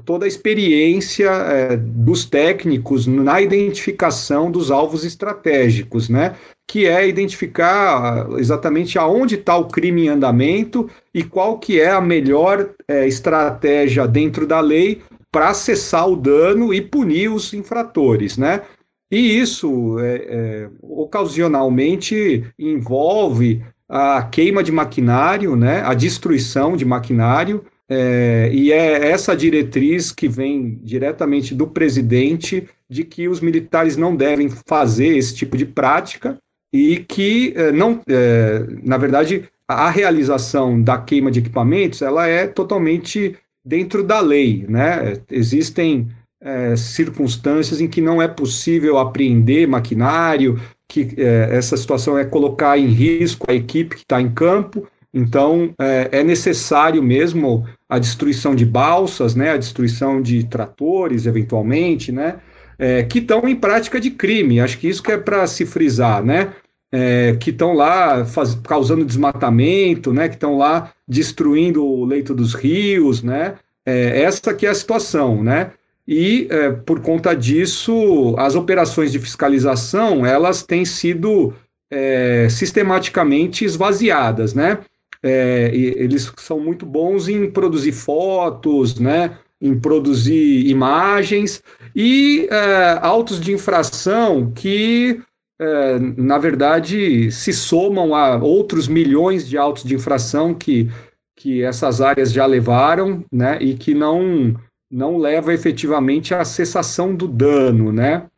toda 0.05 0.25
a 0.25 0.29
experiência 0.29 1.31
é, 1.31 1.77
dos 1.77 2.25
técnicos 2.25 3.07
na 3.07 3.41
identificação 3.41 4.51
dos 4.51 4.71
alvos 4.71 5.05
estratégicos, 5.05 6.09
né? 6.09 6.37
Que 6.69 6.87
é 6.87 7.09
identificar 7.09 8.29
exatamente 8.39 8.99
aonde 8.99 9.35
está 9.37 9.57
o 9.57 9.69
crime 9.69 10.07
em 10.07 10.09
andamento 10.09 10.89
e 11.13 11.23
qual 11.25 11.59
que 11.59 11.81
é 11.81 11.91
a 11.91 12.01
melhor 12.01 12.71
é, 12.87 13.07
estratégia 13.07 14.07
dentro 14.07 14.47
da 14.47 14.61
lei 14.61 15.03
para 15.33 15.55
cessar 15.55 16.09
o 16.09 16.17
dano 16.17 16.75
e 16.75 16.81
punir 16.81 17.31
os 17.31 17.53
infratores, 17.53 18.37
né? 18.37 18.63
E 19.11 19.41
isso 19.41 19.99
é, 19.99 20.15
é, 20.15 20.71
ocasionalmente 20.81 22.45
envolve 22.59 23.63
a 23.89 24.23
queima 24.23 24.63
de 24.63 24.71
maquinário, 24.71 25.57
né, 25.57 25.83
a 25.85 25.95
destruição 25.95 26.77
de 26.77 26.85
maquinário, 26.85 27.65
é, 27.91 28.49
e 28.53 28.73
é 28.73 29.11
essa 29.11 29.37
diretriz 29.37 30.13
que 30.13 30.29
vem 30.29 30.79
diretamente 30.81 31.57
do 31.57 31.67
presidente 31.67 32.69
de 32.89 33.03
que 33.03 33.27
os 33.27 33.41
militares 33.41 33.97
não 33.97 34.15
devem 34.15 34.49
fazer 34.49 35.17
esse 35.17 35.35
tipo 35.35 35.57
de 35.57 35.67
prática 35.67 36.39
e 36.73 36.99
que 36.99 37.53
é, 37.57 37.73
não, 37.73 38.01
é, 38.09 38.65
na 38.85 38.97
verdade, 38.97 39.49
a 39.67 39.91
realização 39.91 40.81
da 40.81 40.99
queima 40.99 41.33
de 41.33 41.41
equipamentos 41.41 42.01
ela 42.01 42.29
é 42.29 42.47
totalmente 42.47 43.37
dentro 43.65 44.05
da 44.05 44.21
lei, 44.21 44.65
né? 44.69 45.15
Existem 45.29 46.09
é, 46.41 46.77
circunstâncias 46.77 47.81
em 47.81 47.89
que 47.89 48.01
não 48.01 48.23
é 48.23 48.29
possível 48.29 48.99
apreender 48.99 49.67
maquinário, 49.67 50.61
que 50.89 51.09
é, 51.17 51.49
essa 51.57 51.77
situação 51.77 52.17
é 52.17 52.25
colocar 52.25 52.79
em 52.79 52.87
risco 52.87 53.51
a 53.51 53.55
equipe 53.55 53.97
que 53.97 54.03
está 54.03 54.21
em 54.21 54.31
campo. 54.31 54.87
Então, 55.13 55.75
é, 55.79 56.09
é, 56.13 56.25
necessário 56.25 57.03
mesmo 57.03 57.67
a 57.89 57.99
destruição 57.99 58.55
de 58.55 58.65
balsas, 58.65 59.35
né, 59.35 59.51
a 59.51 59.57
destruição 59.57 60.23
de 60.23 60.45
tratores, 60.45 61.27
eventualmente, 61.27 62.13
né, 62.13 62.37
é, 62.79 63.03
que 63.03 63.19
estão 63.19 63.49
em 63.49 63.57
prática 63.57 64.01
de 64.01 64.11
crime. 64.11 64.61
Acho 64.61 64.79
que 64.79 64.89
isso 64.89 65.03
que 65.03 65.11
é 65.11 65.19
para 65.19 65.47
se 65.47 65.67
frisar, 65.67 66.25
né, 66.25 66.53
é, 66.93 67.37
que 67.41 67.51
estão 67.51 67.73
lá 67.73 68.25
faz, 68.25 68.55
causando 68.55 69.05
desmatamento, 69.05 70.13
né, 70.13 70.29
que 70.29 70.37
estão 70.37 70.57
lá 70.57 70.93
destruindo 71.07 71.85
o 71.85 72.05
leito 72.05 72.33
dos 72.33 72.55
rios, 72.55 73.23
né, 73.23 73.55
é, 73.85 74.23
essa 74.23 74.55
que 74.55 74.65
é 74.65 74.71
a 74.71 74.75
situação, 74.75 75.43
né, 75.43 75.73
e 76.07 76.47
é, 76.51 76.71
por 76.71 77.01
conta 77.01 77.35
disso 77.35 78.35
as 78.39 78.55
operações 78.55 79.13
de 79.13 79.19
fiscalização 79.19 80.25
elas 80.25 80.63
têm 80.63 80.85
sido 80.85 81.53
é, 81.91 82.49
sistematicamente 82.49 83.65
esvaziadas, 83.65 84.55
né? 84.55 84.79
É, 85.23 85.71
eles 85.75 86.33
são 86.39 86.59
muito 86.59 86.87
bons 86.87 87.29
em 87.29 87.51
produzir 87.51 87.93
fotos, 87.93 88.99
né? 88.99 89.39
Em 89.61 89.79
produzir 89.79 90.67
imagens 90.67 91.63
e 91.95 92.49
é, 92.51 92.99
autos 93.03 93.39
de 93.39 93.53
infração 93.53 94.51
que 94.53 95.21
é, 95.61 95.99
na 95.99 96.39
verdade 96.39 97.31
se 97.31 97.53
somam 97.53 98.15
a 98.15 98.37
outros 98.39 98.89
milhões 98.89 99.47
de 99.47 99.59
autos 99.59 99.85
de 99.85 99.95
infração 99.95 100.55
que 100.55 100.89
que 101.37 101.63
essas 101.63 102.03
áreas 102.03 102.33
já 102.33 102.45
levaram, 102.45 103.25
né? 103.33 103.59
E 103.63 103.75
que 103.75 103.95
não 103.95 104.55
não 104.91 105.19
leva 105.19 105.55
efetivamente 105.55 106.35
à 106.35 106.45
cessação 106.45 107.15
do 107.15 107.29
dano, 107.29 107.93
né? 107.93 108.30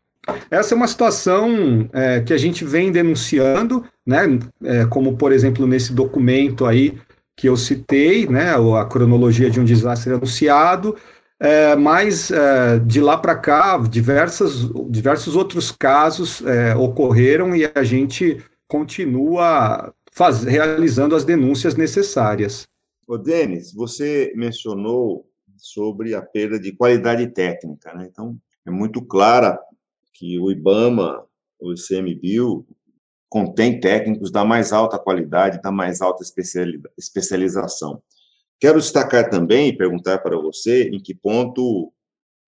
Essa 0.50 0.74
é 0.74 0.76
uma 0.76 0.86
situação 0.86 1.88
é, 1.92 2.20
que 2.20 2.32
a 2.32 2.38
gente 2.38 2.64
vem 2.64 2.92
denunciando, 2.92 3.84
né? 4.06 4.38
É, 4.62 4.86
como 4.86 5.16
por 5.16 5.32
exemplo 5.32 5.66
nesse 5.66 5.92
documento 5.92 6.64
aí 6.64 6.98
que 7.36 7.48
eu 7.48 7.56
citei, 7.56 8.28
né? 8.28 8.54
A 8.54 8.84
cronologia 8.84 9.50
de 9.50 9.58
um 9.58 9.64
desastre 9.64 10.12
anunciado, 10.12 10.96
é, 11.40 11.74
mas 11.74 12.30
é, 12.30 12.78
de 12.78 13.00
lá 13.00 13.18
para 13.18 13.34
cá 13.34 13.78
diversas, 13.78 14.70
diversos 14.88 15.34
outros 15.34 15.72
casos 15.72 16.40
é, 16.46 16.74
ocorreram 16.76 17.56
e 17.56 17.68
a 17.74 17.82
gente 17.82 18.40
continua 18.68 19.92
faz, 20.12 20.44
realizando 20.44 21.16
as 21.16 21.24
denúncias 21.24 21.74
necessárias. 21.74 22.68
Ô, 23.08 23.18
Denis, 23.18 23.72
você 23.72 24.32
mencionou 24.36 25.26
sobre 25.56 26.14
a 26.14 26.22
perda 26.22 26.58
de 26.58 26.72
qualidade 26.72 27.26
técnica. 27.28 27.92
Né? 27.94 28.08
Então, 28.10 28.36
é 28.66 28.70
muito 28.70 29.02
clara 29.02 29.58
que 30.12 30.38
o 30.38 30.50
IBAMA, 30.50 31.24
o 31.60 31.72
ICMBio, 31.72 32.66
contém 33.28 33.80
técnicos 33.80 34.30
da 34.30 34.44
mais 34.44 34.72
alta 34.72 34.98
qualidade, 34.98 35.62
da 35.62 35.72
mais 35.72 36.02
alta 36.02 36.22
especialização. 36.98 38.02
Quero 38.60 38.78
destacar 38.78 39.30
também 39.30 39.68
e 39.68 39.76
perguntar 39.76 40.18
para 40.18 40.36
você 40.36 40.90
em 40.90 41.00
que 41.00 41.14
ponto 41.14 41.92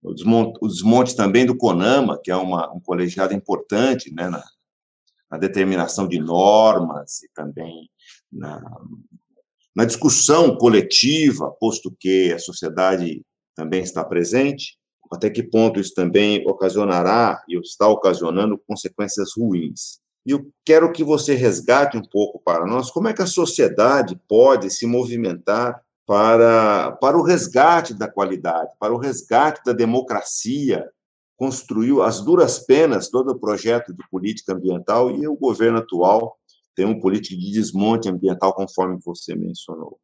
o 0.01 0.13
desmonte, 0.13 0.59
o 0.61 0.67
desmonte 0.67 1.15
também 1.15 1.45
do 1.45 1.57
CONAMA, 1.57 2.19
que 2.23 2.29
é 2.29 2.35
uma, 2.35 2.71
um 2.71 2.79
colegiado 2.79 3.33
importante 3.33 4.13
né, 4.13 4.29
na, 4.29 4.43
na 5.29 5.37
determinação 5.37 6.07
de 6.07 6.19
normas 6.19 7.23
e 7.23 7.29
também 7.33 7.89
na, 8.31 8.61
na 9.75 9.85
discussão 9.85 10.55
coletiva, 10.55 11.51
posto 11.59 11.93
que 11.99 12.31
a 12.31 12.39
sociedade 12.39 13.25
também 13.55 13.81
está 13.81 14.03
presente, 14.03 14.77
até 15.11 15.29
que 15.29 15.43
ponto 15.43 15.79
isso 15.79 15.93
também 15.93 16.47
ocasionará 16.47 17.43
e 17.47 17.57
está 17.59 17.87
ocasionando 17.87 18.61
consequências 18.67 19.31
ruins. 19.37 19.99
E 20.25 20.31
eu 20.31 20.49
quero 20.65 20.91
que 20.91 21.03
você 21.03 21.35
resgate 21.35 21.97
um 21.97 22.01
pouco 22.01 22.41
para 22.43 22.65
nós 22.65 22.89
como 22.89 23.07
é 23.07 23.13
que 23.13 23.21
a 23.21 23.27
sociedade 23.27 24.19
pode 24.27 24.71
se 24.71 24.87
movimentar 24.87 25.79
para, 26.05 26.93
para 26.93 27.17
o 27.17 27.23
resgate 27.23 27.93
da 27.93 28.07
qualidade, 28.07 28.71
para 28.79 28.93
o 28.93 28.97
resgate 28.97 29.61
da 29.65 29.73
democracia, 29.73 30.89
construiu 31.37 32.01
as 32.01 32.21
duras 32.21 32.59
penas 32.59 33.09
todo 33.09 33.31
o 33.31 33.39
projeto 33.39 33.93
de 33.93 34.07
política 34.09 34.53
ambiental 34.53 35.11
e 35.11 35.27
o 35.27 35.35
governo 35.35 35.79
atual 35.79 36.37
tem 36.75 36.85
uma 36.85 36.99
política 36.99 37.35
de 37.35 37.51
desmonte 37.51 38.09
ambiental, 38.09 38.53
conforme 38.53 38.99
você 39.03 39.33
mencionou. 39.33 39.97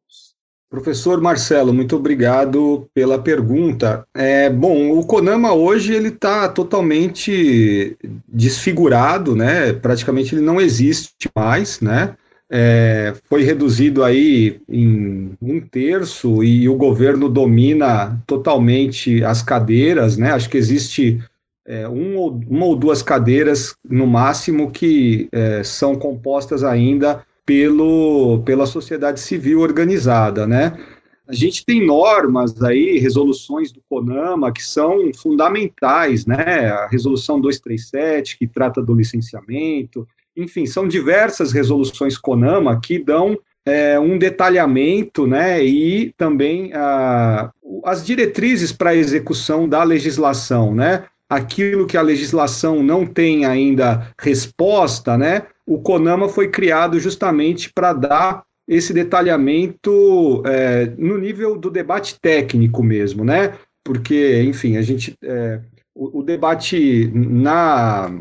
Professor 0.72 1.20
Marcelo, 1.20 1.70
muito 1.70 1.94
obrigado 1.96 2.88
pela 2.94 3.18
pergunta. 3.18 4.06
É, 4.14 4.48
bom, 4.48 4.98
o 4.98 5.04
Conama 5.04 5.52
hoje 5.52 5.92
ele 5.92 6.08
está 6.08 6.48
totalmente 6.48 7.94
desfigurado, 8.26 9.36
né? 9.36 9.74
Praticamente 9.74 10.34
ele 10.34 10.40
não 10.40 10.58
existe 10.58 11.28
mais, 11.36 11.78
né? 11.82 12.16
É, 12.50 13.12
foi 13.24 13.42
reduzido 13.42 14.02
aí 14.02 14.62
em 14.66 15.32
um 15.42 15.60
terço 15.60 16.42
e 16.42 16.66
o 16.66 16.74
governo 16.74 17.28
domina 17.28 18.18
totalmente 18.26 19.22
as 19.22 19.42
cadeiras, 19.42 20.16
né? 20.16 20.32
Acho 20.32 20.48
que 20.48 20.56
existe 20.56 21.22
é, 21.66 21.86
um 21.86 22.16
ou, 22.16 22.40
uma 22.48 22.64
ou 22.64 22.74
duas 22.74 23.02
cadeiras, 23.02 23.74
no 23.86 24.06
máximo, 24.06 24.70
que 24.70 25.28
é, 25.32 25.62
são 25.62 25.96
compostas 25.96 26.64
ainda 26.64 27.22
pelo, 27.44 28.42
pela 28.44 28.66
sociedade 28.66 29.20
civil 29.20 29.60
organizada, 29.60 30.46
né? 30.46 30.78
A 31.26 31.34
gente 31.34 31.64
tem 31.64 31.86
normas 31.86 32.62
aí, 32.62 32.98
resoluções 32.98 33.72
do 33.72 33.80
CONAMA, 33.88 34.52
que 34.52 34.62
são 34.62 35.10
fundamentais, 35.14 36.26
né? 36.26 36.68
A 36.68 36.88
resolução 36.88 37.40
237, 37.40 38.38
que 38.38 38.46
trata 38.46 38.82
do 38.82 38.94
licenciamento, 38.94 40.06
enfim, 40.36 40.66
são 40.66 40.88
diversas 40.88 41.52
resoluções 41.52 42.16
CONAMA 42.16 42.80
que 42.80 42.98
dão 42.98 43.38
é, 43.64 43.98
um 43.98 44.18
detalhamento, 44.18 45.26
né, 45.26 45.64
e 45.64 46.12
também 46.16 46.72
a, 46.74 47.52
as 47.84 48.04
diretrizes 48.04 48.72
para 48.72 48.90
a 48.90 48.96
execução 48.96 49.68
da 49.68 49.84
legislação, 49.84 50.74
né, 50.74 51.04
aquilo 51.32 51.86
que 51.86 51.96
a 51.96 52.02
legislação 52.02 52.82
não 52.82 53.06
tem 53.06 53.46
ainda 53.46 54.12
resposta, 54.20 55.16
né? 55.16 55.46
O 55.66 55.80
CONAMA 55.80 56.28
foi 56.28 56.48
criado 56.48 57.00
justamente 57.00 57.72
para 57.72 57.94
dar 57.94 58.42
esse 58.68 58.92
detalhamento 58.92 60.42
é, 60.44 60.92
no 60.98 61.16
nível 61.16 61.56
do 61.56 61.70
debate 61.70 62.20
técnico 62.20 62.82
mesmo, 62.82 63.24
né? 63.24 63.54
Porque, 63.82 64.42
enfim, 64.42 64.76
a 64.76 64.82
gente 64.82 65.14
é, 65.24 65.60
o, 65.94 66.20
o, 66.20 66.22
debate 66.22 67.10
na, 67.14 68.12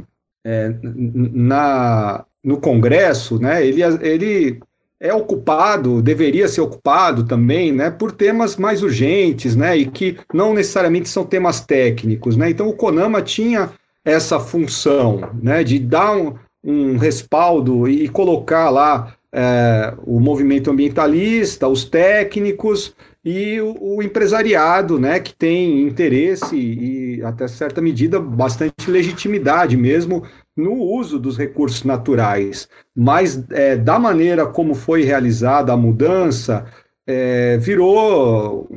é, 0.46 0.74
na 0.82 2.26
no 2.42 2.60
Congresso, 2.60 3.40
né? 3.40 3.66
Ele, 3.66 3.82
ele 4.02 4.60
é 5.02 5.12
ocupado, 5.12 6.00
deveria 6.00 6.48
ser 6.48 6.62
ocupado 6.62 7.24
também, 7.24 7.72
né, 7.72 7.90
por 7.90 8.12
temas 8.12 8.56
mais 8.56 8.84
urgentes, 8.84 9.56
né, 9.56 9.76
e 9.76 9.88
que 9.88 10.18
não 10.32 10.54
necessariamente 10.54 11.10
são 11.10 11.26
temas 11.26 11.60
técnicos, 11.60 12.38
né. 12.38 12.52
Então 12.52 12.70
o 12.70 12.76
Conama 12.76 13.20
tinha 13.20 13.72
essa 14.06 14.40
função, 14.40 15.32
né, 15.42 15.64
de 15.64 15.80
dar 15.80 16.16
um, 16.16 16.36
um 16.64 16.98
respaldo 16.98 17.90
e, 17.90 18.08
colocar 18.08 18.70
lá 18.70 19.16
é, 19.34 19.92
o 20.06 20.20
movimento 20.20 20.70
ambientalista, 20.70 21.68
os 21.68 21.84
técnicos 21.84 22.96
e 23.26 23.60
o, 23.60 23.76
o, 23.80 24.04
empresariado, 24.04 25.00
né, 25.00 25.20
que 25.20 25.34
tem 25.34 25.82
interesse 25.82 26.56
e 26.56 27.24
até 27.24 27.48
certa 27.48 27.82
medida 27.82 28.20
bastante 28.20 28.90
legitimidade 28.90 29.76
mesmo 29.76 30.24
no 30.56 30.74
uso 30.74 31.18
dos 31.18 31.38
recursos 31.38 31.84
naturais, 31.84 32.68
mas 32.96 33.44
é, 33.52 33.76
da 33.76 33.98
maneira 33.98 34.46
como 34.46 34.74
foi 34.74 35.04
realizada 35.04 35.72
a 35.72 35.78
mudança, 35.78 36.66
é, 37.08 37.58
virou 37.58 38.68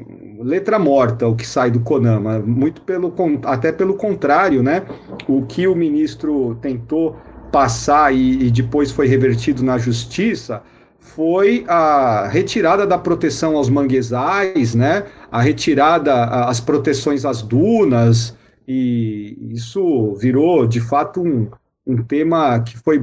letra 0.40 0.78
morta 0.78 1.26
o 1.26 1.34
que 1.36 1.46
sai 1.46 1.70
do 1.70 1.80
CONAMA, 1.80 2.38
muito 2.40 2.80
pelo 2.82 3.12
até 3.44 3.72
pelo 3.72 3.94
contrário, 3.94 4.62
né? 4.62 4.82
O 5.28 5.44
que 5.46 5.66
o 5.66 5.74
ministro 5.74 6.56
tentou 6.60 7.16
passar 7.52 8.14
e, 8.14 8.46
e 8.46 8.50
depois 8.50 8.90
foi 8.90 9.06
revertido 9.06 9.62
na 9.64 9.78
justiça 9.78 10.62
foi 11.04 11.64
a 11.68 12.26
retirada 12.28 12.86
da 12.86 12.96
proteção 12.96 13.56
aos 13.56 13.68
manguezais, 13.68 14.74
né? 14.74 15.04
A 15.30 15.40
retirada, 15.40 16.24
as 16.46 16.60
proteções 16.60 17.24
às 17.26 17.42
dunas, 17.42 18.34
e 18.66 19.36
isso 19.52 20.14
virou 20.14 20.66
de 20.66 20.80
fato 20.80 21.22
um, 21.22 21.48
um 21.86 22.02
tema 22.02 22.60
que 22.60 22.76
foi 22.78 23.00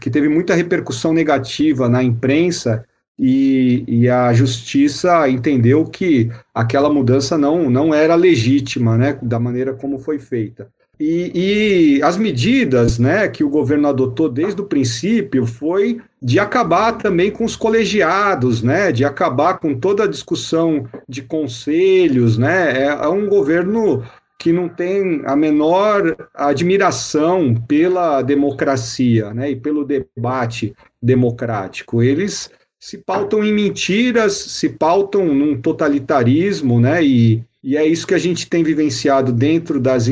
que 0.00 0.10
teve 0.10 0.28
muita 0.28 0.54
repercussão 0.54 1.12
negativa 1.12 1.88
na 1.88 2.02
imprensa 2.02 2.84
e, 3.18 3.84
e, 3.86 4.08
a 4.08 4.32
justiça 4.32 5.28
entendeu 5.28 5.84
que 5.84 6.30
aquela 6.54 6.90
mudança 6.90 7.36
não, 7.36 7.70
não 7.70 7.94
era 7.94 8.14
legítima, 8.14 8.96
né, 8.96 9.18
da 9.22 9.38
maneira 9.38 9.74
como 9.74 9.98
foi 9.98 10.18
feita. 10.18 10.68
E, 10.98 11.98
e, 11.98 12.02
as 12.02 12.16
medidas 12.16 12.98
né, 12.98 13.28
que 13.28 13.44
o 13.44 13.48
governo 13.48 13.88
adotou 13.88 14.28
desde 14.28 14.60
o 14.60 14.66
princípio 14.66 15.46
foi 15.46 16.00
de 16.20 16.38
acabar 16.38 16.92
também 16.92 17.30
com 17.30 17.44
os 17.44 17.54
colegiados, 17.54 18.62
né, 18.62 18.90
de 18.90 19.04
acabar 19.04 19.58
com 19.58 19.74
toda 19.78 20.04
a 20.04 20.08
discussão 20.08 20.88
de 21.08 21.22
conselhos. 21.22 22.38
Né, 22.38 22.82
é, 22.82 22.86
é 22.86 23.08
um 23.08 23.28
governo 23.28 24.02
que 24.42 24.52
não 24.52 24.68
tem 24.68 25.22
a 25.24 25.36
menor 25.36 26.16
admiração 26.34 27.54
pela 27.54 28.20
democracia 28.22 29.32
né, 29.32 29.52
e 29.52 29.56
pelo 29.56 29.84
debate 29.84 30.74
democrático. 31.00 32.02
Eles 32.02 32.50
se 32.80 32.98
pautam 32.98 33.44
em 33.44 33.52
mentiras, 33.52 34.32
se 34.32 34.68
pautam 34.68 35.32
num 35.32 35.60
totalitarismo, 35.60 36.80
né? 36.80 37.04
E, 37.04 37.44
e 37.62 37.76
é 37.76 37.86
isso 37.86 38.04
que 38.04 38.14
a 38.14 38.18
gente 38.18 38.50
tem 38.50 38.64
vivenciado 38.64 39.32
dentro 39.32 39.78
das 39.78 40.08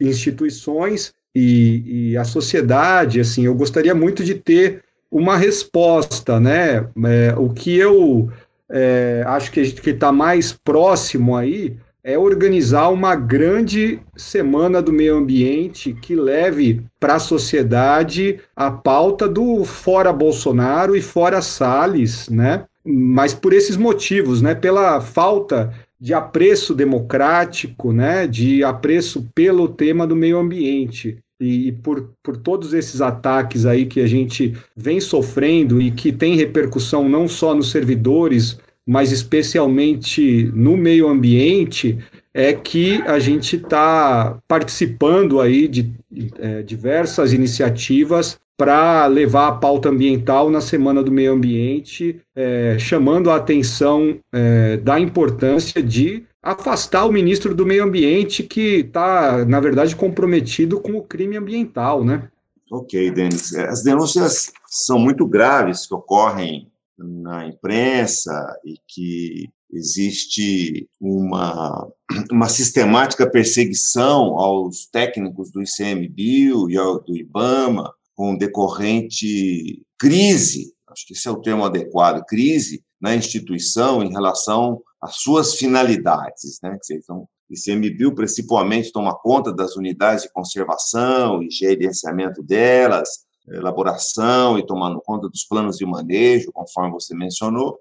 instituições 0.00 1.12
e, 1.34 2.10
e 2.12 2.16
a 2.16 2.22
sociedade. 2.22 3.18
Assim, 3.18 3.46
eu 3.46 3.54
gostaria 3.56 3.96
muito 3.96 4.22
de 4.22 4.36
ter 4.36 4.84
uma 5.10 5.36
resposta, 5.36 6.38
né? 6.38 6.86
É, 7.04 7.34
o 7.36 7.48
que 7.48 7.76
eu 7.76 8.30
é, 8.70 9.24
acho 9.26 9.50
que 9.50 9.90
está 9.90 10.12
mais 10.12 10.52
próximo 10.52 11.36
aí 11.36 11.76
é 12.04 12.18
organizar 12.18 12.88
uma 12.88 13.14
grande 13.14 14.00
semana 14.16 14.82
do 14.82 14.92
meio 14.92 15.16
ambiente 15.16 15.92
que 15.92 16.16
leve 16.16 16.82
para 16.98 17.14
a 17.14 17.20
sociedade 17.20 18.40
a 18.56 18.70
pauta 18.70 19.28
do 19.28 19.64
fora 19.64 20.12
Bolsonaro 20.12 20.96
e 20.96 21.00
fora 21.00 21.40
Salles, 21.40 22.28
né? 22.28 22.64
Mas 22.84 23.32
por 23.32 23.52
esses 23.52 23.76
motivos, 23.76 24.42
né? 24.42 24.54
Pela 24.54 25.00
falta 25.00 25.72
de 26.00 26.12
apreço 26.12 26.74
democrático, 26.74 27.92
né? 27.92 28.26
De 28.26 28.64
apreço 28.64 29.28
pelo 29.32 29.68
tema 29.68 30.04
do 30.04 30.16
meio 30.16 30.38
ambiente. 30.38 31.18
E, 31.40 31.72
por, 31.72 32.10
por 32.22 32.36
todos 32.36 32.72
esses 32.72 33.00
ataques 33.00 33.66
aí 33.66 33.86
que 33.86 34.00
a 34.00 34.06
gente 34.06 34.56
vem 34.76 35.00
sofrendo 35.00 35.80
e 35.80 35.90
que 35.90 36.12
tem 36.12 36.36
repercussão 36.36 37.08
não 37.08 37.26
só 37.26 37.52
nos 37.52 37.70
servidores, 37.70 38.58
mas 38.86 39.12
especialmente 39.12 40.50
no 40.54 40.76
meio 40.76 41.08
ambiente, 41.08 41.98
é 42.34 42.52
que 42.52 43.02
a 43.02 43.18
gente 43.18 43.56
está 43.56 44.38
participando 44.48 45.40
aí 45.40 45.68
de 45.68 45.92
é, 46.38 46.62
diversas 46.62 47.32
iniciativas 47.32 48.40
para 48.56 49.06
levar 49.06 49.48
a 49.48 49.52
pauta 49.52 49.88
ambiental 49.88 50.48
na 50.48 50.60
Semana 50.60 51.02
do 51.02 51.10
Meio 51.10 51.32
Ambiente, 51.32 52.20
é, 52.34 52.76
chamando 52.78 53.30
a 53.30 53.36
atenção 53.36 54.18
é, 54.32 54.76
da 54.76 55.00
importância 55.00 55.82
de 55.82 56.24
afastar 56.42 57.04
o 57.04 57.12
ministro 57.12 57.54
do 57.54 57.66
Meio 57.66 57.84
Ambiente, 57.84 58.42
que 58.42 58.80
está, 58.80 59.44
na 59.44 59.60
verdade, 59.60 59.96
comprometido 59.96 60.80
com 60.80 60.92
o 60.92 61.02
crime 61.02 61.36
ambiental, 61.36 62.04
né? 62.04 62.28
Ok, 62.70 63.10
Denis. 63.10 63.54
As 63.54 63.82
denúncias 63.82 64.52
são 64.66 64.98
muito 64.98 65.26
graves 65.26 65.86
que 65.86 65.94
ocorrem 65.94 66.71
na 67.02 67.46
imprensa 67.46 68.32
e 68.64 68.76
que 68.88 69.48
existe 69.72 70.88
uma, 71.00 71.88
uma 72.30 72.48
sistemática 72.48 73.28
perseguição 73.28 74.38
aos 74.38 74.86
técnicos 74.86 75.50
do 75.50 75.62
ICMBio 75.62 76.68
e 76.70 76.76
ao, 76.76 77.02
do 77.02 77.16
IBAMA, 77.16 77.92
com 78.14 78.36
decorrente 78.36 79.82
crise, 79.98 80.74
acho 80.88 81.06
que 81.06 81.14
esse 81.14 81.26
é 81.26 81.30
o 81.30 81.40
termo 81.40 81.64
adequado, 81.64 82.24
crise 82.26 82.84
na 83.00 83.16
instituição 83.16 84.02
em 84.02 84.12
relação 84.12 84.80
às 85.00 85.16
suas 85.16 85.54
finalidades. 85.54 86.58
Né? 86.62 86.76
Então, 86.92 87.26
o 87.50 87.54
ICMBio 87.54 88.14
principalmente 88.14 88.92
toma 88.92 89.18
conta 89.18 89.52
das 89.52 89.76
unidades 89.76 90.24
de 90.24 90.32
conservação 90.32 91.42
e 91.42 91.50
gerenciamento 91.50 92.42
delas, 92.42 93.08
elaboração 93.54 94.58
e 94.58 94.66
tomando 94.66 95.00
conta 95.00 95.28
dos 95.28 95.44
planos 95.44 95.76
de 95.76 95.86
manejo, 95.86 96.52
conforme 96.52 96.90
você 96.90 97.14
mencionou, 97.14 97.78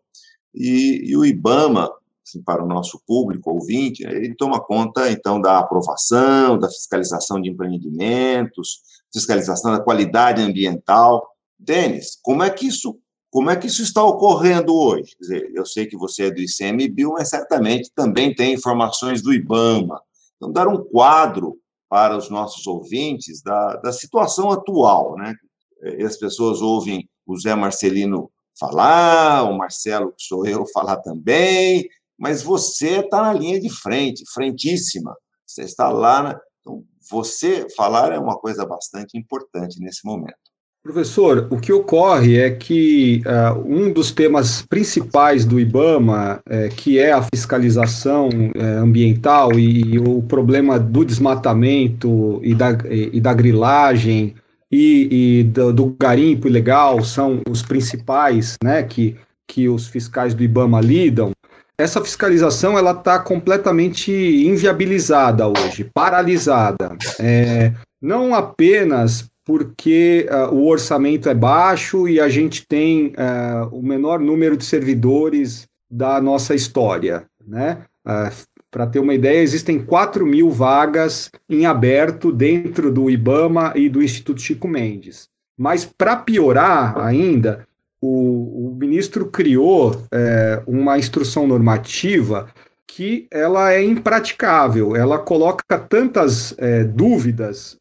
e, 0.54 1.02
e 1.06 1.18
o 1.18 1.26
IBAMA, 1.26 1.92
assim, 2.26 2.42
para 2.42 2.64
o 2.64 2.68
nosso 2.68 3.02
público 3.08 3.52
ouvinte, 3.52 4.04
ele 4.04 4.36
toma 4.36 4.60
conta, 4.60 5.10
então, 5.10 5.40
da 5.40 5.60
aprovação, 5.60 6.58
da 6.58 6.70
fiscalização 6.70 7.42
de 7.42 7.50
empreendimentos, 7.50 8.82
fiscalização 9.14 9.72
da 9.72 9.80
qualidade 9.80 10.42
ambiental. 10.42 11.28
Denis, 11.58 12.18
como 12.22 12.44
é 12.44 12.50
que 12.50 12.68
isso 12.68 12.98
como 13.30 13.50
é 13.50 13.56
que 13.56 13.68
isso 13.68 13.82
está 13.82 14.04
ocorrendo 14.04 14.76
hoje? 14.76 15.16
Quer 15.16 15.22
dizer, 15.22 15.52
eu 15.56 15.66
sei 15.66 15.86
que 15.86 15.96
você 15.96 16.24
é 16.24 16.32
do 16.32 16.42
ICMBio, 16.42 17.14
mas 17.14 17.30
certamente 17.30 17.90
também 17.96 18.36
tem 18.36 18.54
informações 18.54 19.22
do 19.22 19.34
IBAMA. 19.34 20.02
Então, 20.36 20.52
dar 20.52 20.68
um 20.68 20.84
quadro 20.84 21.58
para 21.88 22.18
os 22.18 22.30
nossos 22.30 22.68
ouvintes 22.68 23.42
da, 23.42 23.78
da 23.78 23.94
situação 23.94 24.52
atual, 24.52 25.16
né? 25.16 25.34
E 25.84 26.04
as 26.04 26.18
pessoas 26.18 26.62
ouvem 26.62 27.10
o 27.26 27.38
Zé 27.40 27.56
Marcelino 27.56 28.32
falar, 28.60 29.44
o 29.44 29.58
Marcelo, 29.58 30.12
que 30.12 30.24
sou 30.24 30.46
eu, 30.46 30.66
falar 30.68 30.98
também, 30.98 31.88
mas 32.20 32.44
você 32.44 33.00
está 33.00 33.22
na 33.22 33.34
linha 33.34 33.60
de 33.60 33.70
frente, 33.70 34.24
frentíssima. 34.32 35.16
Você 35.46 35.64
está 35.64 35.90
lá. 35.90 36.24
Na... 36.24 36.40
Então, 36.60 36.84
você 37.10 37.68
falar 37.76 38.12
é 38.14 38.20
uma 38.20 38.38
coisa 38.38 38.66
bastante 38.66 39.18
importante 39.18 39.80
nesse 39.80 40.06
momento. 40.06 40.36
Professor, 40.84 41.48
o 41.52 41.60
que 41.60 41.72
ocorre 41.72 42.40
é 42.40 42.50
que 42.50 43.22
uh, 43.26 43.60
um 43.68 43.94
dos 43.94 44.12
temas 44.12 44.64
principais 44.64 45.46
do 45.46 45.60
IBAMA, 45.60 46.40
uh, 46.40 46.76
que 46.76 46.98
é 46.98 47.12
a 47.12 47.22
fiscalização 47.22 48.30
uh, 48.30 48.62
ambiental 48.82 49.60
e, 49.60 49.94
e, 49.94 50.00
o 50.00 50.24
problema 50.24 50.80
do 50.80 51.06
desmatamento 51.06 52.40
e 52.42 52.56
da, 52.56 52.72
e 52.90 53.22
da 53.22 53.32
grilagem 53.32 54.34
e, 54.72 55.40
e 55.40 55.44
do, 55.44 55.74
do, 55.74 55.96
garimpo 56.00 56.48
ilegal 56.48 57.04
são 57.04 57.42
os 57.50 57.62
principais 57.62 58.56
né, 58.64 58.84
que, 58.84 59.18
que 59.48 59.68
os 59.68 59.88
fiscais 59.88 60.34
do 60.34 60.44
IBAMA 60.44 60.80
lidam, 60.80 61.32
essa 61.78 62.02
fiscalização 62.02 62.78
ela 62.78 62.92
está 62.92 63.20
completamente 63.20 64.12
inviabilizada 64.12 65.48
hoje, 65.48 65.90
paralisada. 65.94 66.96
É, 67.20 67.74
não 68.02 68.36
apenas 68.36 69.30
porque 69.44 70.28
uh, 70.30 70.54
o 70.54 70.68
orçamento 70.68 71.28
é 71.28 71.34
baixo 71.34 72.08
e 72.08 72.20
a 72.20 72.30
gente 72.30 72.66
tem 72.68 73.08
uh, 73.08 73.68
o 73.72 73.82
menor 73.82 74.20
número 74.20 74.56
de 74.56 74.64
servidores 74.64 75.68
da 75.90 76.22
nossa 76.22 76.54
história, 76.54 77.26
né? 77.46 77.80
Uh, 78.06 78.32
para 78.72 78.88
ter 78.88 79.00
uma 79.00 79.14
ideia, 79.14 79.42
existem 79.42 79.84
4 79.84 80.26
mil 80.26 80.50
vagas 80.50 81.30
em 81.50 81.66
aberto 81.66 82.32
dentro 82.32 82.92
do 82.92 83.10
IBAMA 83.10 83.74
e 83.76 83.90
do 83.90 84.02
Instituto 84.02 84.42
Chico 84.42 84.68
Mendes. 84.68 85.30
Mas, 85.58 85.84
para 85.86 86.16
piorar 86.16 86.98
ainda, 86.98 87.68
o, 88.02 88.70
o 88.70 88.76
ministro 88.76 89.26
criou 89.26 90.02
é, 90.12 90.64
uma 90.66 90.98
instrução 90.98 91.46
normativa 91.46 92.48
que 92.88 93.28
ela 93.30 93.72
é 93.72 93.84
impraticável, 93.84 94.96
ela 94.96 95.18
coloca 95.20 95.78
tantas 95.78 96.54
é, 96.58 96.84
dúvidas 96.84 97.78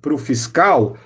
para 0.00 0.12
o 0.12 0.18
fiscal 0.18 0.96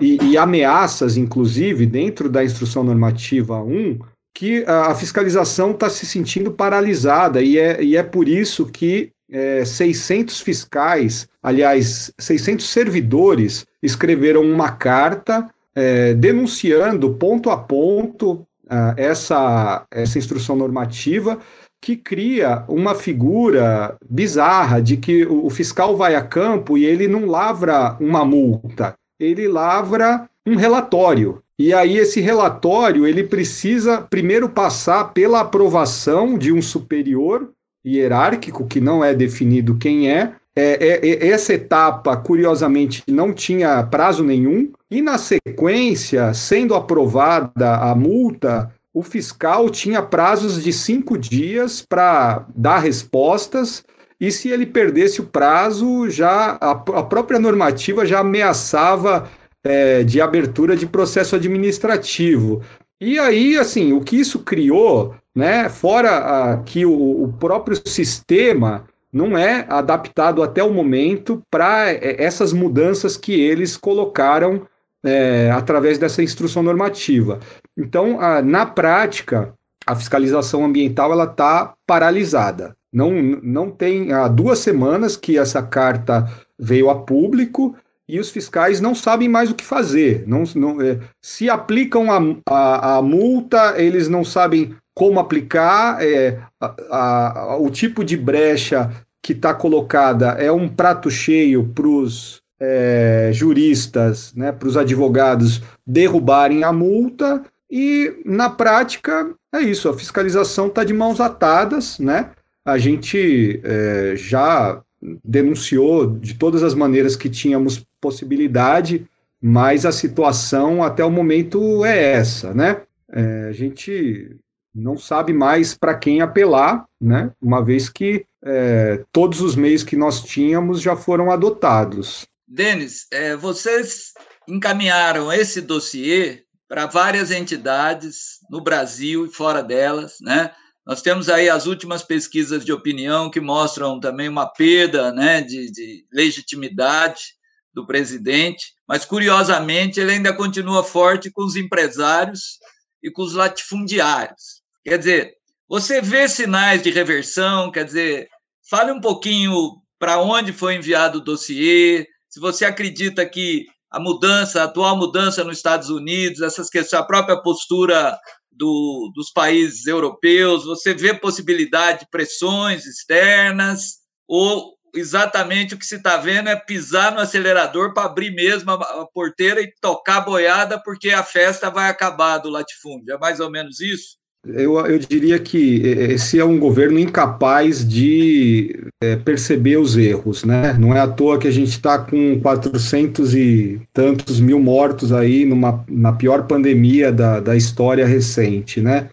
e, 0.00 0.18
e, 0.22 0.36
ameaças, 0.36 1.16
inclusive, 1.16 1.86
dentro 1.86 2.28
da 2.28 2.44
instrução 2.44 2.82
normativa 2.82 3.62
1, 3.62 3.98
que 4.36 4.66
a 4.66 4.94
fiscalização 4.94 5.70
está 5.70 5.88
se 5.88 6.04
sentindo 6.04 6.52
paralisada, 6.52 7.40
e 7.40 7.58
é, 7.58 7.82
e 7.82 7.96
é 7.96 8.02
por 8.02 8.28
isso 8.28 8.66
que 8.66 9.10
é, 9.30 9.64
600 9.64 10.42
fiscais, 10.42 11.26
aliás, 11.42 12.12
600 12.18 12.68
servidores, 12.68 13.64
escreveram 13.82 14.42
uma 14.42 14.72
carta 14.72 15.48
é, 15.74 16.12
denunciando 16.12 17.14
ponto 17.14 17.48
a 17.48 17.56
ponto 17.56 18.46
uh, 18.66 18.92
essa, 18.98 19.86
essa 19.90 20.18
instrução 20.18 20.54
normativa, 20.54 21.38
que 21.80 21.96
cria 21.96 22.62
uma 22.68 22.94
figura 22.94 23.96
bizarra 24.06 24.82
de 24.82 24.98
que 24.98 25.24
o 25.24 25.48
fiscal 25.48 25.96
vai 25.96 26.14
a 26.14 26.20
campo 26.20 26.76
e 26.76 26.84
ele 26.84 27.08
não 27.08 27.24
lavra 27.24 27.96
uma 27.98 28.22
multa, 28.22 28.94
ele 29.18 29.48
lavra 29.48 30.28
um 30.46 30.56
relatório. 30.56 31.42
E 31.58 31.72
aí 31.72 31.96
esse 31.96 32.20
relatório 32.20 33.06
ele 33.06 33.24
precisa 33.24 34.02
primeiro 34.02 34.48
passar 34.48 35.12
pela 35.12 35.40
aprovação 35.40 36.36
de 36.36 36.52
um 36.52 36.60
superior 36.60 37.50
hierárquico 37.86 38.66
que 38.66 38.80
não 38.80 39.04
é 39.04 39.14
definido 39.14 39.76
quem 39.76 40.10
é. 40.10 40.34
É, 40.54 40.86
é, 40.86 41.08
é 41.08 41.28
essa 41.28 41.54
etapa, 41.54 42.16
curiosamente, 42.16 43.02
não 43.08 43.32
tinha 43.32 43.82
prazo 43.84 44.24
nenhum, 44.24 44.70
e 44.90 45.02
na 45.02 45.18
sequência, 45.18 46.32
sendo 46.32 46.74
aprovada 46.74 47.76
a 47.76 47.94
multa, 47.94 48.72
o 48.92 49.02
fiscal 49.02 49.68
tinha 49.68 50.00
prazos 50.00 50.62
de 50.64 50.72
cinco 50.72 51.18
dias 51.18 51.84
para 51.86 52.46
dar 52.56 52.78
respostas, 52.78 53.84
e 54.18 54.32
se 54.32 54.48
ele 54.48 54.64
perdesse 54.64 55.20
o 55.20 55.26
prazo, 55.26 56.08
já 56.08 56.56
a, 56.58 56.70
a 56.70 57.02
própria 57.02 57.38
normativa 57.38 58.06
já 58.06 58.20
ameaçava 58.20 59.28
é, 59.66 60.04
de 60.04 60.20
abertura 60.20 60.76
de 60.76 60.86
processo 60.86 61.34
administrativo. 61.36 62.62
E 63.00 63.18
aí, 63.18 63.58
assim, 63.58 63.92
o 63.92 64.00
que 64.00 64.16
isso 64.16 64.38
criou, 64.38 65.14
né, 65.34 65.68
fora 65.68 66.16
a, 66.52 66.58
que 66.58 66.86
o, 66.86 67.24
o 67.24 67.32
próprio 67.38 67.76
sistema 67.86 68.86
não 69.12 69.36
é 69.36 69.66
adaptado 69.68 70.42
até 70.42 70.62
o 70.62 70.72
momento 70.72 71.42
para 71.50 71.90
é, 71.90 72.22
essas 72.22 72.52
mudanças 72.52 73.16
que 73.16 73.38
eles 73.38 73.76
colocaram 73.76 74.66
é, 75.04 75.50
através 75.50 75.98
dessa 75.98 76.22
instrução 76.22 76.62
normativa. 76.62 77.40
Então, 77.76 78.20
a, 78.20 78.42
na 78.42 78.66
prática, 78.66 79.52
a 79.86 79.94
fiscalização 79.94 80.64
ambiental 80.64 81.12
ela 81.12 81.24
está 81.24 81.74
paralisada. 81.86 82.74
Não, 82.92 83.10
não 83.42 83.70
tem 83.70 84.12
há 84.12 84.26
duas 84.26 84.58
semanas 84.58 85.16
que 85.16 85.36
essa 85.36 85.62
carta 85.62 86.26
veio 86.58 86.88
a 86.88 87.02
público 87.02 87.76
e 88.08 88.20
os 88.20 88.30
fiscais 88.30 88.80
não 88.80 88.94
sabem 88.94 89.28
mais 89.28 89.50
o 89.50 89.54
que 89.54 89.64
fazer. 89.64 90.24
Não, 90.26 90.44
não 90.54 90.80
é, 90.80 90.98
se 91.20 91.50
aplicam 91.50 92.10
a, 92.10 92.20
a, 92.48 92.96
a, 92.96 93.02
multa, 93.02 93.74
eles 93.76 94.08
não 94.08 94.24
sabem 94.24 94.74
como 94.94 95.18
aplicar. 95.18 96.02
É, 96.04 96.38
a, 96.60 97.56
o 97.58 97.70
tipo 97.70 98.04
de 98.04 98.16
brecha 98.16 98.90
que 99.22 99.32
está 99.32 99.52
colocada 99.52 100.28
é 100.38 100.52
um 100.52 100.68
prato 100.68 101.10
cheio 101.10 101.64
para 101.74 101.88
os 101.88 102.40
é, 102.60 103.30
juristas, 103.32 104.32
né, 104.34 104.52
para 104.52 104.68
os 104.68 104.76
advogados 104.76 105.60
derrubarem 105.86 106.64
a 106.64 106.72
multa 106.72 107.42
e 107.70 108.22
na 108.24 108.48
prática 108.48 109.34
é 109.52 109.60
isso, 109.60 109.88
a 109.88 109.94
fiscalização 109.96 110.68
está 110.68 110.84
de 110.84 110.92
mãos 110.92 111.20
atadas, 111.20 111.98
né? 111.98 112.30
A 112.64 112.78
gente 112.78 113.60
é, 113.64 114.14
já 114.16 114.82
denunciou 115.24 116.06
de 116.06 116.34
todas 116.34 116.62
as 116.62 116.74
maneiras 116.74 117.16
que 117.16 117.28
tínhamos 117.28 117.84
possibilidade, 118.06 119.04
mas 119.42 119.84
a 119.84 119.90
situação 119.90 120.80
até 120.80 121.04
o 121.04 121.10
momento 121.10 121.84
é 121.84 122.12
essa, 122.12 122.54
né? 122.54 122.82
É, 123.12 123.48
a 123.48 123.52
gente 123.52 124.36
não 124.72 124.96
sabe 124.96 125.32
mais 125.32 125.74
para 125.74 125.96
quem 125.96 126.20
apelar, 126.20 126.84
né? 127.00 127.32
Uma 127.42 127.64
vez 127.64 127.88
que 127.88 128.24
é, 128.44 129.02
todos 129.10 129.40
os 129.40 129.56
meios 129.56 129.82
que 129.82 129.96
nós 129.96 130.22
tínhamos 130.22 130.80
já 130.80 130.94
foram 130.94 131.32
adotados. 131.32 132.26
Denis, 132.46 133.06
é, 133.12 133.34
vocês 133.34 134.12
encaminharam 134.48 135.32
esse 135.32 135.60
dossiê 135.60 136.44
para 136.68 136.86
várias 136.86 137.32
entidades 137.32 138.38
no 138.48 138.62
Brasil 138.62 139.26
e 139.26 139.32
fora 139.32 139.62
delas, 139.62 140.18
né? 140.20 140.52
Nós 140.86 141.02
temos 141.02 141.28
aí 141.28 141.48
as 141.48 141.66
últimas 141.66 142.04
pesquisas 142.04 142.64
de 142.64 142.72
opinião 142.72 143.28
que 143.28 143.40
mostram 143.40 143.98
também 143.98 144.28
uma 144.28 144.46
perda 144.46 145.12
né, 145.12 145.40
de, 145.40 145.72
de 145.72 146.06
legitimidade 146.12 147.35
do 147.76 147.86
presidente, 147.86 148.72
mas 148.88 149.04
curiosamente 149.04 150.00
ele 150.00 150.12
ainda 150.12 150.32
continua 150.32 150.82
forte 150.82 151.30
com 151.30 151.44
os 151.44 151.56
empresários 151.56 152.58
e 153.02 153.10
com 153.10 153.20
os 153.20 153.34
latifundiários. 153.34 154.62
Quer 154.82 154.96
dizer, 154.96 155.34
você 155.68 156.00
vê 156.00 156.26
sinais 156.26 156.82
de 156.82 156.90
reversão, 156.90 157.70
quer 157.70 157.84
dizer, 157.84 158.28
fale 158.70 158.90
um 158.90 159.00
pouquinho 159.00 159.74
para 159.98 160.18
onde 160.18 160.54
foi 160.54 160.76
enviado 160.76 161.18
o 161.18 161.20
dossiê, 161.20 162.06
se 162.30 162.40
você 162.40 162.64
acredita 162.64 163.26
que 163.26 163.66
a 163.90 164.00
mudança, 164.00 164.62
a 164.62 164.64
atual 164.64 164.96
mudança 164.96 165.44
nos 165.44 165.58
Estados 165.58 165.90
Unidos, 165.90 166.40
essas 166.40 166.70
questões, 166.70 167.00
a 167.00 167.06
própria 167.06 167.40
postura 167.42 168.18
do, 168.50 169.12
dos 169.14 169.30
países 169.30 169.86
europeus, 169.86 170.64
você 170.64 170.94
vê 170.94 171.12
possibilidade 171.12 172.00
de 172.00 172.10
pressões 172.10 172.86
externas, 172.86 173.96
ou 174.26 174.75
exatamente 174.96 175.74
o 175.74 175.78
que 175.78 175.86
se 175.86 175.96
está 175.96 176.16
vendo 176.16 176.48
é 176.48 176.56
pisar 176.56 177.12
no 177.12 177.20
acelerador 177.20 177.92
para 177.92 178.04
abrir 178.04 178.30
mesmo 178.30 178.70
a, 178.70 179.06
porteira 179.12 179.60
e 179.60 179.72
tocar 179.80 180.20
boiada, 180.20 180.80
porque 180.82 181.10
a 181.10 181.22
festa 181.22 181.70
vai 181.70 181.88
acabar 181.88 182.38
do 182.38 182.50
latifúndio. 182.50 183.14
É 183.14 183.18
mais 183.18 183.40
ou 183.40 183.50
menos 183.50 183.80
isso? 183.80 184.16
Eu, 184.46 184.78
eu 184.86 184.98
diria 184.98 185.40
que 185.40 185.82
esse 185.82 186.38
é 186.38 186.44
um 186.44 186.58
governo 186.58 187.00
incapaz 187.00 187.86
de 187.86 188.88
é, 189.02 189.16
perceber 189.16 189.76
os 189.76 189.96
erros, 189.96 190.44
né? 190.44 190.72
Não 190.74 190.94
é 190.94 191.00
à 191.00 191.08
toa 191.08 191.38
que 191.38 191.48
a 191.48 191.50
gente 191.50 191.70
está 191.70 191.98
com 191.98 192.38
400 192.40 193.34
e 193.34 193.80
tantos 193.92 194.38
mil 194.38 194.60
mortos 194.60 195.12
aí 195.12 195.44
numa, 195.44 195.84
na 195.88 196.12
pior 196.12 196.46
pandemia 196.46 197.10
da, 197.10 197.40
da 197.40 197.56
história 197.56 198.06
recente, 198.06 198.80
né? 198.80 199.08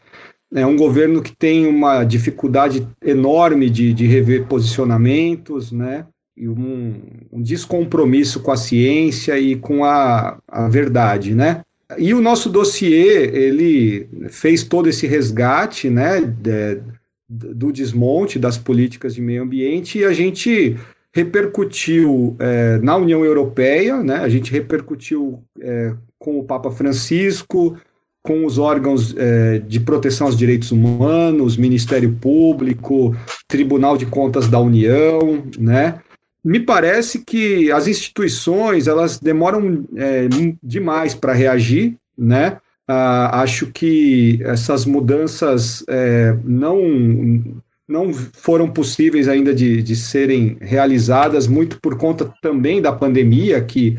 É 0.55 0.65
um 0.65 0.75
governo 0.75 1.21
que 1.21 1.35
tem 1.35 1.65
uma 1.65 2.03
dificuldade 2.03 2.87
enorme 3.03 3.69
de, 3.69 3.93
de 3.93 4.05
rever 4.05 4.45
posicionamentos, 4.45 5.71
né? 5.71 6.05
E 6.37 6.47
um, 6.47 6.95
um 7.31 7.41
descompromisso 7.41 8.39
com 8.39 8.51
a 8.51 8.57
ciência 8.57 9.37
e 9.39 9.55
com 9.55 9.83
a, 9.83 10.37
a 10.47 10.67
verdade, 10.67 11.33
né? 11.33 11.61
E 11.97 12.13
o 12.13 12.21
nosso 12.21 12.49
dossiê, 12.49 13.29
ele 13.33 14.07
fez 14.29 14.63
todo 14.63 14.89
esse 14.89 15.05
resgate, 15.05 15.89
né, 15.89 16.21
de, 16.21 16.81
do 17.29 17.71
desmonte 17.71 18.39
das 18.39 18.57
políticas 18.57 19.15
de 19.15 19.21
meio 19.21 19.43
ambiente 19.43 19.99
e 19.99 20.05
a 20.05 20.13
gente 20.13 20.77
repercutiu 21.13 22.35
é, 22.39 22.79
na 22.79 22.95
União 22.95 23.23
Europeia, 23.23 24.01
né, 24.01 24.17
a 24.17 24.29
gente 24.29 24.51
repercutiu 24.51 25.43
é, 25.59 25.93
com 26.17 26.39
o 26.39 26.43
Papa 26.43 26.71
Francisco, 26.71 27.77
com 28.23 28.45
os 28.45 28.57
órgãos 28.57 29.13
é, 29.17 29.59
de 29.59 29.81
proteção 29.81 30.27
aos 30.27 30.37
direitos 30.37 30.71
humanos, 30.71 31.57
Ministério 31.57 32.13
Público, 32.13 33.13
Tribunal 33.49 33.97
de 33.97 34.05
Contas 34.05 34.47
da 34.47 34.59
União, 34.59 35.43
né, 35.59 35.99
me 36.43 36.59
parece 36.59 37.19
que 37.19 37.69
as 37.71 37.87
instituições 37.87 38.87
elas 38.87 39.19
demoram 39.19 39.85
é, 39.95 40.27
demais 40.61 41.13
para 41.13 41.33
reagir, 41.33 41.95
né? 42.17 42.57
Ah, 42.85 43.41
acho 43.41 43.67
que 43.67 44.41
essas 44.43 44.85
mudanças 44.85 45.85
é, 45.87 46.35
não 46.43 47.61
não 47.87 48.13
foram 48.13 48.69
possíveis 48.69 49.29
ainda 49.29 49.53
de, 49.53 49.81
de 49.81 49.95
serem 49.95 50.57
realizadas, 50.59 51.47
muito 51.47 51.79
por 51.79 51.97
conta 51.97 52.33
também 52.41 52.81
da 52.81 52.91
pandemia, 52.91 53.61
que 53.61 53.97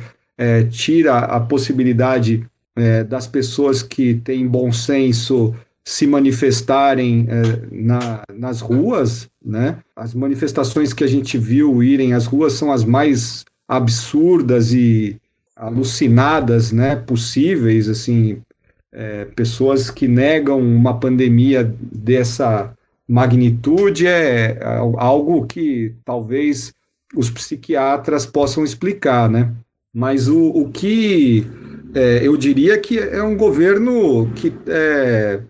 tira 0.71 1.19
a 1.19 1.39
possibilidade 1.39 2.45
é, 2.77 3.05
das 3.05 3.27
pessoas 3.27 3.83
que 3.83 4.15
têm 4.15 4.47
bom 4.47 4.73
senso 4.73 5.55
se 5.85 6.07
manifestarem 6.07 7.27
é, 7.29 7.43
na, 7.71 8.23
nas 8.33 8.61
ruas, 8.61 9.29
né? 9.45 9.79
As 9.95 10.15
manifestações 10.15 10.93
que 10.93 11.05
a 11.05 11.07
gente 11.07 11.37
viu 11.37 11.83
irem 11.83 12.15
às 12.15 12.27
ruas 12.27 12.55
são 12.55 12.73
as 12.73 12.85
mais 12.85 13.45
absurdas 13.69 14.73
e 14.73 15.17
alucinadas, 15.55 16.73
né? 16.73 16.97
Possíveis, 16.97 17.89
assim, 17.89 18.39
é, 18.93 19.27
pessoas 19.27 19.91
que 19.91 20.09
negam 20.09 20.61
uma 20.61 20.99
pandemia 20.99 21.75
dessa 21.93 22.73
magnitude 23.07 24.07
é 24.07 24.59
algo 24.97 25.47
que 25.47 25.93
talvez 26.05 26.73
os 27.15 27.29
psiquiatras 27.29 28.25
possam 28.25 28.65
explicar, 28.65 29.29
né? 29.29 29.53
Mas 29.93 30.29
o, 30.29 30.49
o 30.49 30.71
que 30.71 31.47
é, 31.95 32.27
eu 32.27 32.37
diria 32.37 32.79
que 32.79 32.99
é 32.99 33.23
um 33.23 33.37
governo 33.37 34.31
que 34.35 34.53
é, 34.67 35.41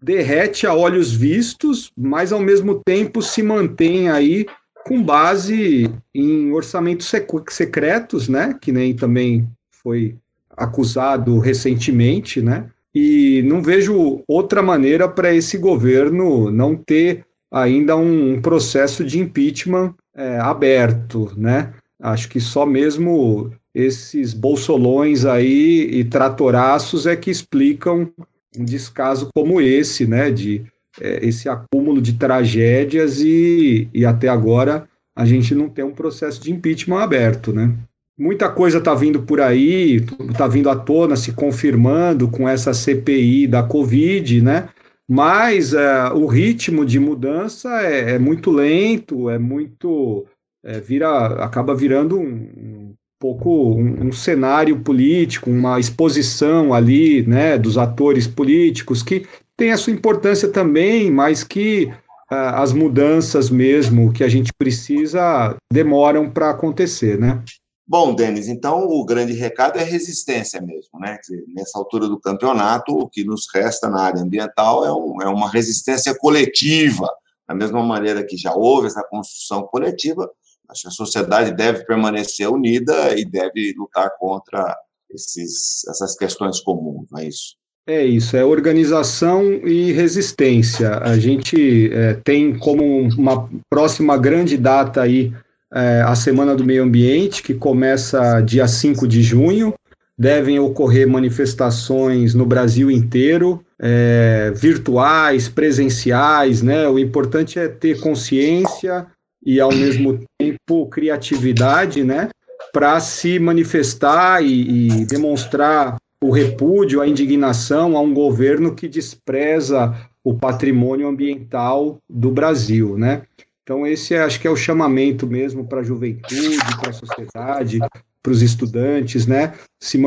derrete 0.00 0.66
a 0.66 0.74
olhos 0.74 1.12
vistos, 1.12 1.90
mas 1.96 2.32
ao 2.32 2.40
mesmo 2.40 2.82
tempo 2.84 3.22
se 3.22 3.42
mantém 3.42 4.10
aí 4.10 4.46
com 4.84 5.02
base 5.02 5.90
em 6.14 6.52
orçamentos 6.52 7.10
secretos, 7.48 8.28
né, 8.28 8.54
que 8.60 8.70
nem 8.70 8.94
também 8.94 9.48
foi 9.82 10.14
acusado 10.56 11.38
recentemente, 11.38 12.40
né? 12.40 12.66
E 12.94 13.42
não 13.42 13.60
vejo 13.60 14.22
outra 14.28 14.62
maneira 14.62 15.08
para 15.08 15.34
esse 15.34 15.58
governo 15.58 16.50
não 16.50 16.76
ter 16.76 17.24
ainda 17.50 17.96
um 17.96 18.40
processo 18.40 19.04
de 19.04 19.18
impeachment 19.18 19.94
é, 20.14 20.38
aberto, 20.38 21.32
né? 21.36 21.72
Acho 22.04 22.28
que 22.28 22.38
só 22.38 22.66
mesmo 22.66 23.50
esses 23.74 24.34
bolsolões 24.34 25.24
aí 25.24 25.88
e 25.90 26.04
tratoraços 26.04 27.06
é 27.06 27.16
que 27.16 27.30
explicam 27.30 28.12
um 28.56 28.64
descaso 28.64 29.30
como 29.34 29.60
esse, 29.60 30.06
né, 30.06 30.30
de 30.30 30.64
é, 31.00 31.26
esse 31.26 31.48
acúmulo 31.48 32.02
de 32.02 32.12
tragédias 32.12 33.20
e, 33.20 33.88
e 33.92 34.04
até 34.04 34.28
agora 34.28 34.86
a 35.16 35.24
gente 35.24 35.54
não 35.54 35.68
tem 35.68 35.84
um 35.84 35.94
processo 35.94 36.42
de 36.42 36.52
impeachment 36.52 37.00
aberto, 37.00 37.52
né? 37.52 37.72
Muita 38.18 38.48
coisa 38.48 38.78
está 38.78 38.94
vindo 38.94 39.22
por 39.22 39.40
aí, 39.40 40.04
está 40.30 40.46
vindo 40.46 40.68
à 40.68 40.76
tona, 40.76 41.16
se 41.16 41.32
confirmando 41.32 42.28
com 42.28 42.48
essa 42.48 42.72
CPI 42.72 43.46
da 43.46 43.62
Covid, 43.62 44.42
né? 44.42 44.68
Mas 45.08 45.74
é, 45.74 46.10
o 46.12 46.26
ritmo 46.26 46.84
de 46.84 47.00
mudança 47.00 47.68
é, 47.82 48.12
é 48.12 48.18
muito 48.18 48.50
lento, 48.50 49.28
é 49.28 49.38
muito. 49.38 50.26
É, 50.64 50.80
vira, 50.80 51.44
acaba 51.44 51.74
virando 51.74 52.18
um, 52.18 52.24
um 52.24 52.94
pouco 53.20 53.74
um, 53.74 54.06
um, 54.06 54.12
cenário 54.12 54.80
político, 54.80 55.50
uma 55.50 55.78
exposição 55.78 56.72
ali 56.72 57.26
né, 57.26 57.58
dos 57.58 57.76
atores 57.76 58.26
políticos, 58.26 59.02
que 59.02 59.26
tem 59.56 59.72
a 59.72 59.76
sua 59.76 59.92
importância 59.92 60.48
também, 60.48 61.10
mas 61.10 61.44
que 61.44 61.92
uh, 62.30 62.56
as 62.56 62.72
mudanças 62.72 63.50
mesmo 63.50 64.12
que 64.12 64.24
a 64.24 64.28
gente 64.28 64.52
precisa 64.52 65.56
demoram 65.72 66.30
para 66.30 66.50
acontecer, 66.50 67.18
né? 67.18 67.42
Bom, 67.86 68.14
Denis, 68.14 68.48
então 68.48 68.88
o 68.88 69.04
grande 69.04 69.34
recado 69.34 69.78
é 69.78 69.84
resistência 69.84 70.60
mesmo, 70.60 70.98
né? 70.98 71.18
Dizer, 71.20 71.44
nessa 71.54 71.78
altura 71.78 72.08
do 72.08 72.18
campeonato, 72.18 72.92
o 72.92 73.08
que 73.08 73.24
nos 73.24 73.46
resta 73.54 73.90
na 73.90 74.00
área 74.00 74.22
ambiental 74.22 74.86
é, 74.86 74.92
um, 74.92 75.20
é 75.20 75.28
uma 75.28 75.50
resistência 75.50 76.14
coletiva, 76.14 77.06
da 77.46 77.54
mesma 77.54 77.82
maneira 77.82 78.24
que 78.24 78.38
já 78.38 78.54
houve 78.54 78.86
essa 78.86 79.04
construção 79.04 79.64
coletiva, 79.64 80.30
acho 80.70 80.82
que 80.82 80.88
a 80.88 80.90
sociedade 80.90 81.54
deve 81.54 81.84
permanecer 81.84 82.48
unida 82.48 83.18
e 83.18 83.24
deve 83.24 83.74
lutar 83.76 84.10
contra 84.18 84.76
esses, 85.10 85.86
essas 85.88 86.16
questões 86.16 86.60
comuns, 86.60 87.06
não 87.10 87.20
é 87.20 87.28
isso? 87.28 87.56
É 87.86 88.02
isso, 88.02 88.34
é 88.34 88.42
organização 88.42 89.42
e 89.44 89.92
resistência. 89.92 90.98
A 90.98 91.18
gente 91.18 91.92
é, 91.92 92.14
tem 92.14 92.58
como 92.58 92.82
uma 92.82 93.48
próxima 93.68 94.16
grande 94.16 94.56
data 94.56 95.02
aí 95.02 95.34
é, 95.72 96.02
a 96.02 96.14
Semana 96.14 96.54
do 96.54 96.64
Meio 96.64 96.82
Ambiente, 96.82 97.42
que 97.42 97.52
começa 97.52 98.40
dia 98.40 98.66
5 98.66 99.06
de 99.06 99.22
junho. 99.22 99.74
Devem 100.16 100.58
ocorrer 100.58 101.06
manifestações 101.06 102.34
no 102.34 102.46
Brasil 102.46 102.90
inteiro, 102.90 103.62
é, 103.78 104.52
virtuais, 104.54 105.48
presenciais, 105.48 106.62
né? 106.62 106.88
O 106.88 106.98
importante 106.98 107.58
é 107.58 107.68
ter 107.68 108.00
consciência 108.00 109.06
e, 109.44 109.60
ao 109.60 109.72
mesmo 109.72 110.20
tempo, 110.38 110.86
criatividade, 110.88 112.02
né? 112.02 112.28
Para 112.72 112.98
se 113.00 113.38
manifestar 113.38 114.42
e, 114.42 115.02
e 115.02 115.06
demonstrar 115.06 115.96
o 116.20 116.30
repúdio, 116.30 117.00
a 117.00 117.06
indignação 117.06 117.96
a 117.96 118.00
um 118.00 118.14
governo 118.14 118.74
que 118.74 118.88
despreza 118.88 119.94
o 120.24 120.32
patrimônio 120.32 121.06
ambiental 121.06 121.98
do 122.08 122.30
Brasil, 122.30 122.96
né? 122.96 123.22
Então 123.62 123.86
esse 123.86 124.14
é, 124.14 124.22
acho 124.22 124.40
que 124.40 124.46
é 124.46 124.50
o 124.50 124.56
chamamento 124.56 125.26
mesmo 125.26 125.66
para 125.66 125.80
a 125.80 125.84
juventude, 125.84 126.58
para 126.80 126.90
a 126.90 126.94
sociedade, 126.94 127.78
para 128.22 128.32
os 128.32 128.40
estudantes, 128.40 129.26
né? 129.26 129.52
Se 129.78 129.98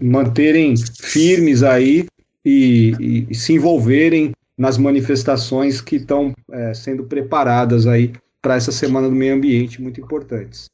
manterem 0.00 0.74
firmes 0.76 1.62
aí 1.62 2.06
e, 2.44 2.94
e, 2.98 3.26
e, 3.30 3.34
se 3.34 3.52
envolverem 3.52 4.32
nas 4.58 4.76
manifestações 4.76 5.80
que 5.80 5.96
estão 5.96 6.34
é, 6.50 6.74
sendo 6.74 7.04
preparadas 7.04 7.86
aí 7.86 8.12
para 8.42 8.56
essa 8.56 8.72
semana 8.72 9.08
do 9.08 9.14
meio 9.14 9.34
ambiente 9.34 9.80
muito 9.80 10.00
importantes. 10.00 10.66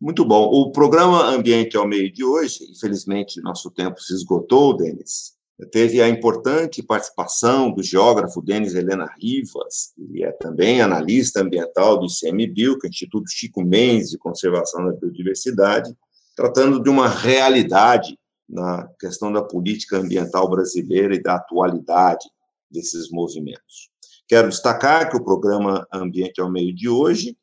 Muito 0.00 0.24
bom. 0.24 0.50
O 0.50 0.72
programa 0.72 1.28
Ambiente 1.28 1.76
ao 1.76 1.86
Meio 1.86 2.12
de 2.12 2.24
hoje, 2.24 2.68
infelizmente, 2.70 3.40
nosso 3.40 3.70
tempo 3.70 4.00
se 4.00 4.12
esgotou, 4.12 4.76
Denis, 4.76 5.34
teve 5.70 6.02
a 6.02 6.08
importante 6.08 6.82
participação 6.82 7.70
do 7.70 7.82
geógrafo 7.82 8.42
Denis 8.42 8.74
Helena 8.74 9.08
Rivas, 9.20 9.92
que 9.94 10.24
é 10.24 10.32
também 10.32 10.80
analista 10.80 11.40
ambiental 11.40 12.00
do 12.00 12.06
ICMBio, 12.06 12.78
que 12.78 12.86
é 12.86 12.88
o 12.88 12.90
Instituto 12.90 13.30
Chico 13.30 13.62
Mendes 13.62 14.10
de 14.10 14.18
Conservação 14.18 14.84
da 14.84 14.92
Biodiversidade, 14.92 15.94
tratando 16.34 16.82
de 16.82 16.90
uma 16.90 17.08
realidade 17.08 18.18
na 18.48 18.88
questão 18.98 19.32
da 19.32 19.42
política 19.42 19.98
ambiental 19.98 20.50
brasileira 20.50 21.14
e 21.14 21.22
da 21.22 21.36
atualidade 21.36 22.28
desses 22.70 23.08
movimentos. 23.10 23.91
Quero 24.32 24.48
destacar 24.48 25.10
que 25.10 25.16
o 25.18 25.22
programa 25.22 25.86
Ambiente 25.92 26.40
ao 26.40 26.50
Meio 26.50 26.74
de 26.74 26.88
hoje 26.88 27.36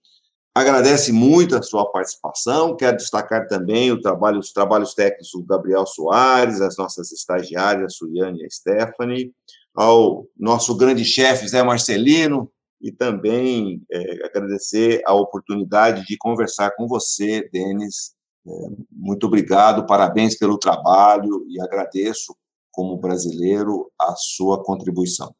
Agradece 0.56 1.12
muito 1.12 1.56
a 1.56 1.62
sua 1.62 1.86
participação. 1.91 2.75
Quero 2.75 2.97
destacar 2.97 3.47
também 3.47 3.91
o 3.91 4.02
trabalho, 4.02 4.39
os 4.39 4.52
trabalhos 4.52 4.95
técnicos 4.95 5.30
do 5.32 5.43
Gabriel 5.43 5.86
Soares, 5.86 6.62
as 6.62 6.75
nossas 6.75 7.12
estagiárias, 7.12 7.93
a 7.93 7.95
Suliane 7.95 8.41
e 8.41 8.45
a 8.45 8.49
Stephanie, 8.49 9.32
ao 9.75 10.25
nosso 10.36 10.75
grande 10.75 11.06
chefe 11.06 11.47
Zé 11.47 11.62
Marcelino, 11.62 12.52
e 12.82 12.91
também 12.91 13.84
é, 13.91 14.25
agradecer 14.25 15.04
a 15.06 15.13
oportunidade 15.13 16.04
de 16.08 16.17
conversar 16.17 16.71
com 16.75 16.88
você, 16.88 17.47
Denis. 17.54 18.15
É, 18.47 18.52
muito 18.91 19.28
obrigado, 19.28 19.86
parabéns 19.86 20.36
pelo 20.36 20.58
trabalho 20.58 21.45
e 21.47 21.62
agradeço, 21.62 22.36
como 22.71 22.97
brasileiro, 22.97 23.91
a 24.02 24.15
sua 24.15 24.63
contribuição. 24.63 25.32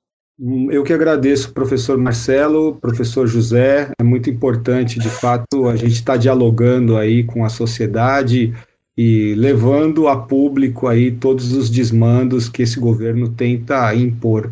Hum, 0.42 0.72
eu 0.72 0.84
que 0.84 0.94
agradeço, 0.94 1.54
professor 1.54 1.98
Marcelo, 1.98 2.76
professor 2.76 3.28
José. 3.28 3.92
É 4.00 4.04
muito 4.04 4.30
importante, 4.30 4.98
de 4.98 5.10
fato, 5.10 5.68
a 5.68 5.76
gente 5.76 5.96
estar 5.96 6.14
tá 6.14 6.18
dialogando 6.18 6.96
aí 6.96 7.26
com 7.26 7.44
a 7.44 7.50
sociedade 7.50 8.54
e 8.98 9.34
levando 9.36 10.08
a 10.08 10.16
público 10.16 10.88
aí 10.88 11.12
todos 11.12 11.52
os 11.52 11.70
desmandos 11.70 12.48
que 12.48 12.62
esse 12.62 12.80
governo 12.80 13.28
tenta 13.30 13.94
impor 13.94 14.52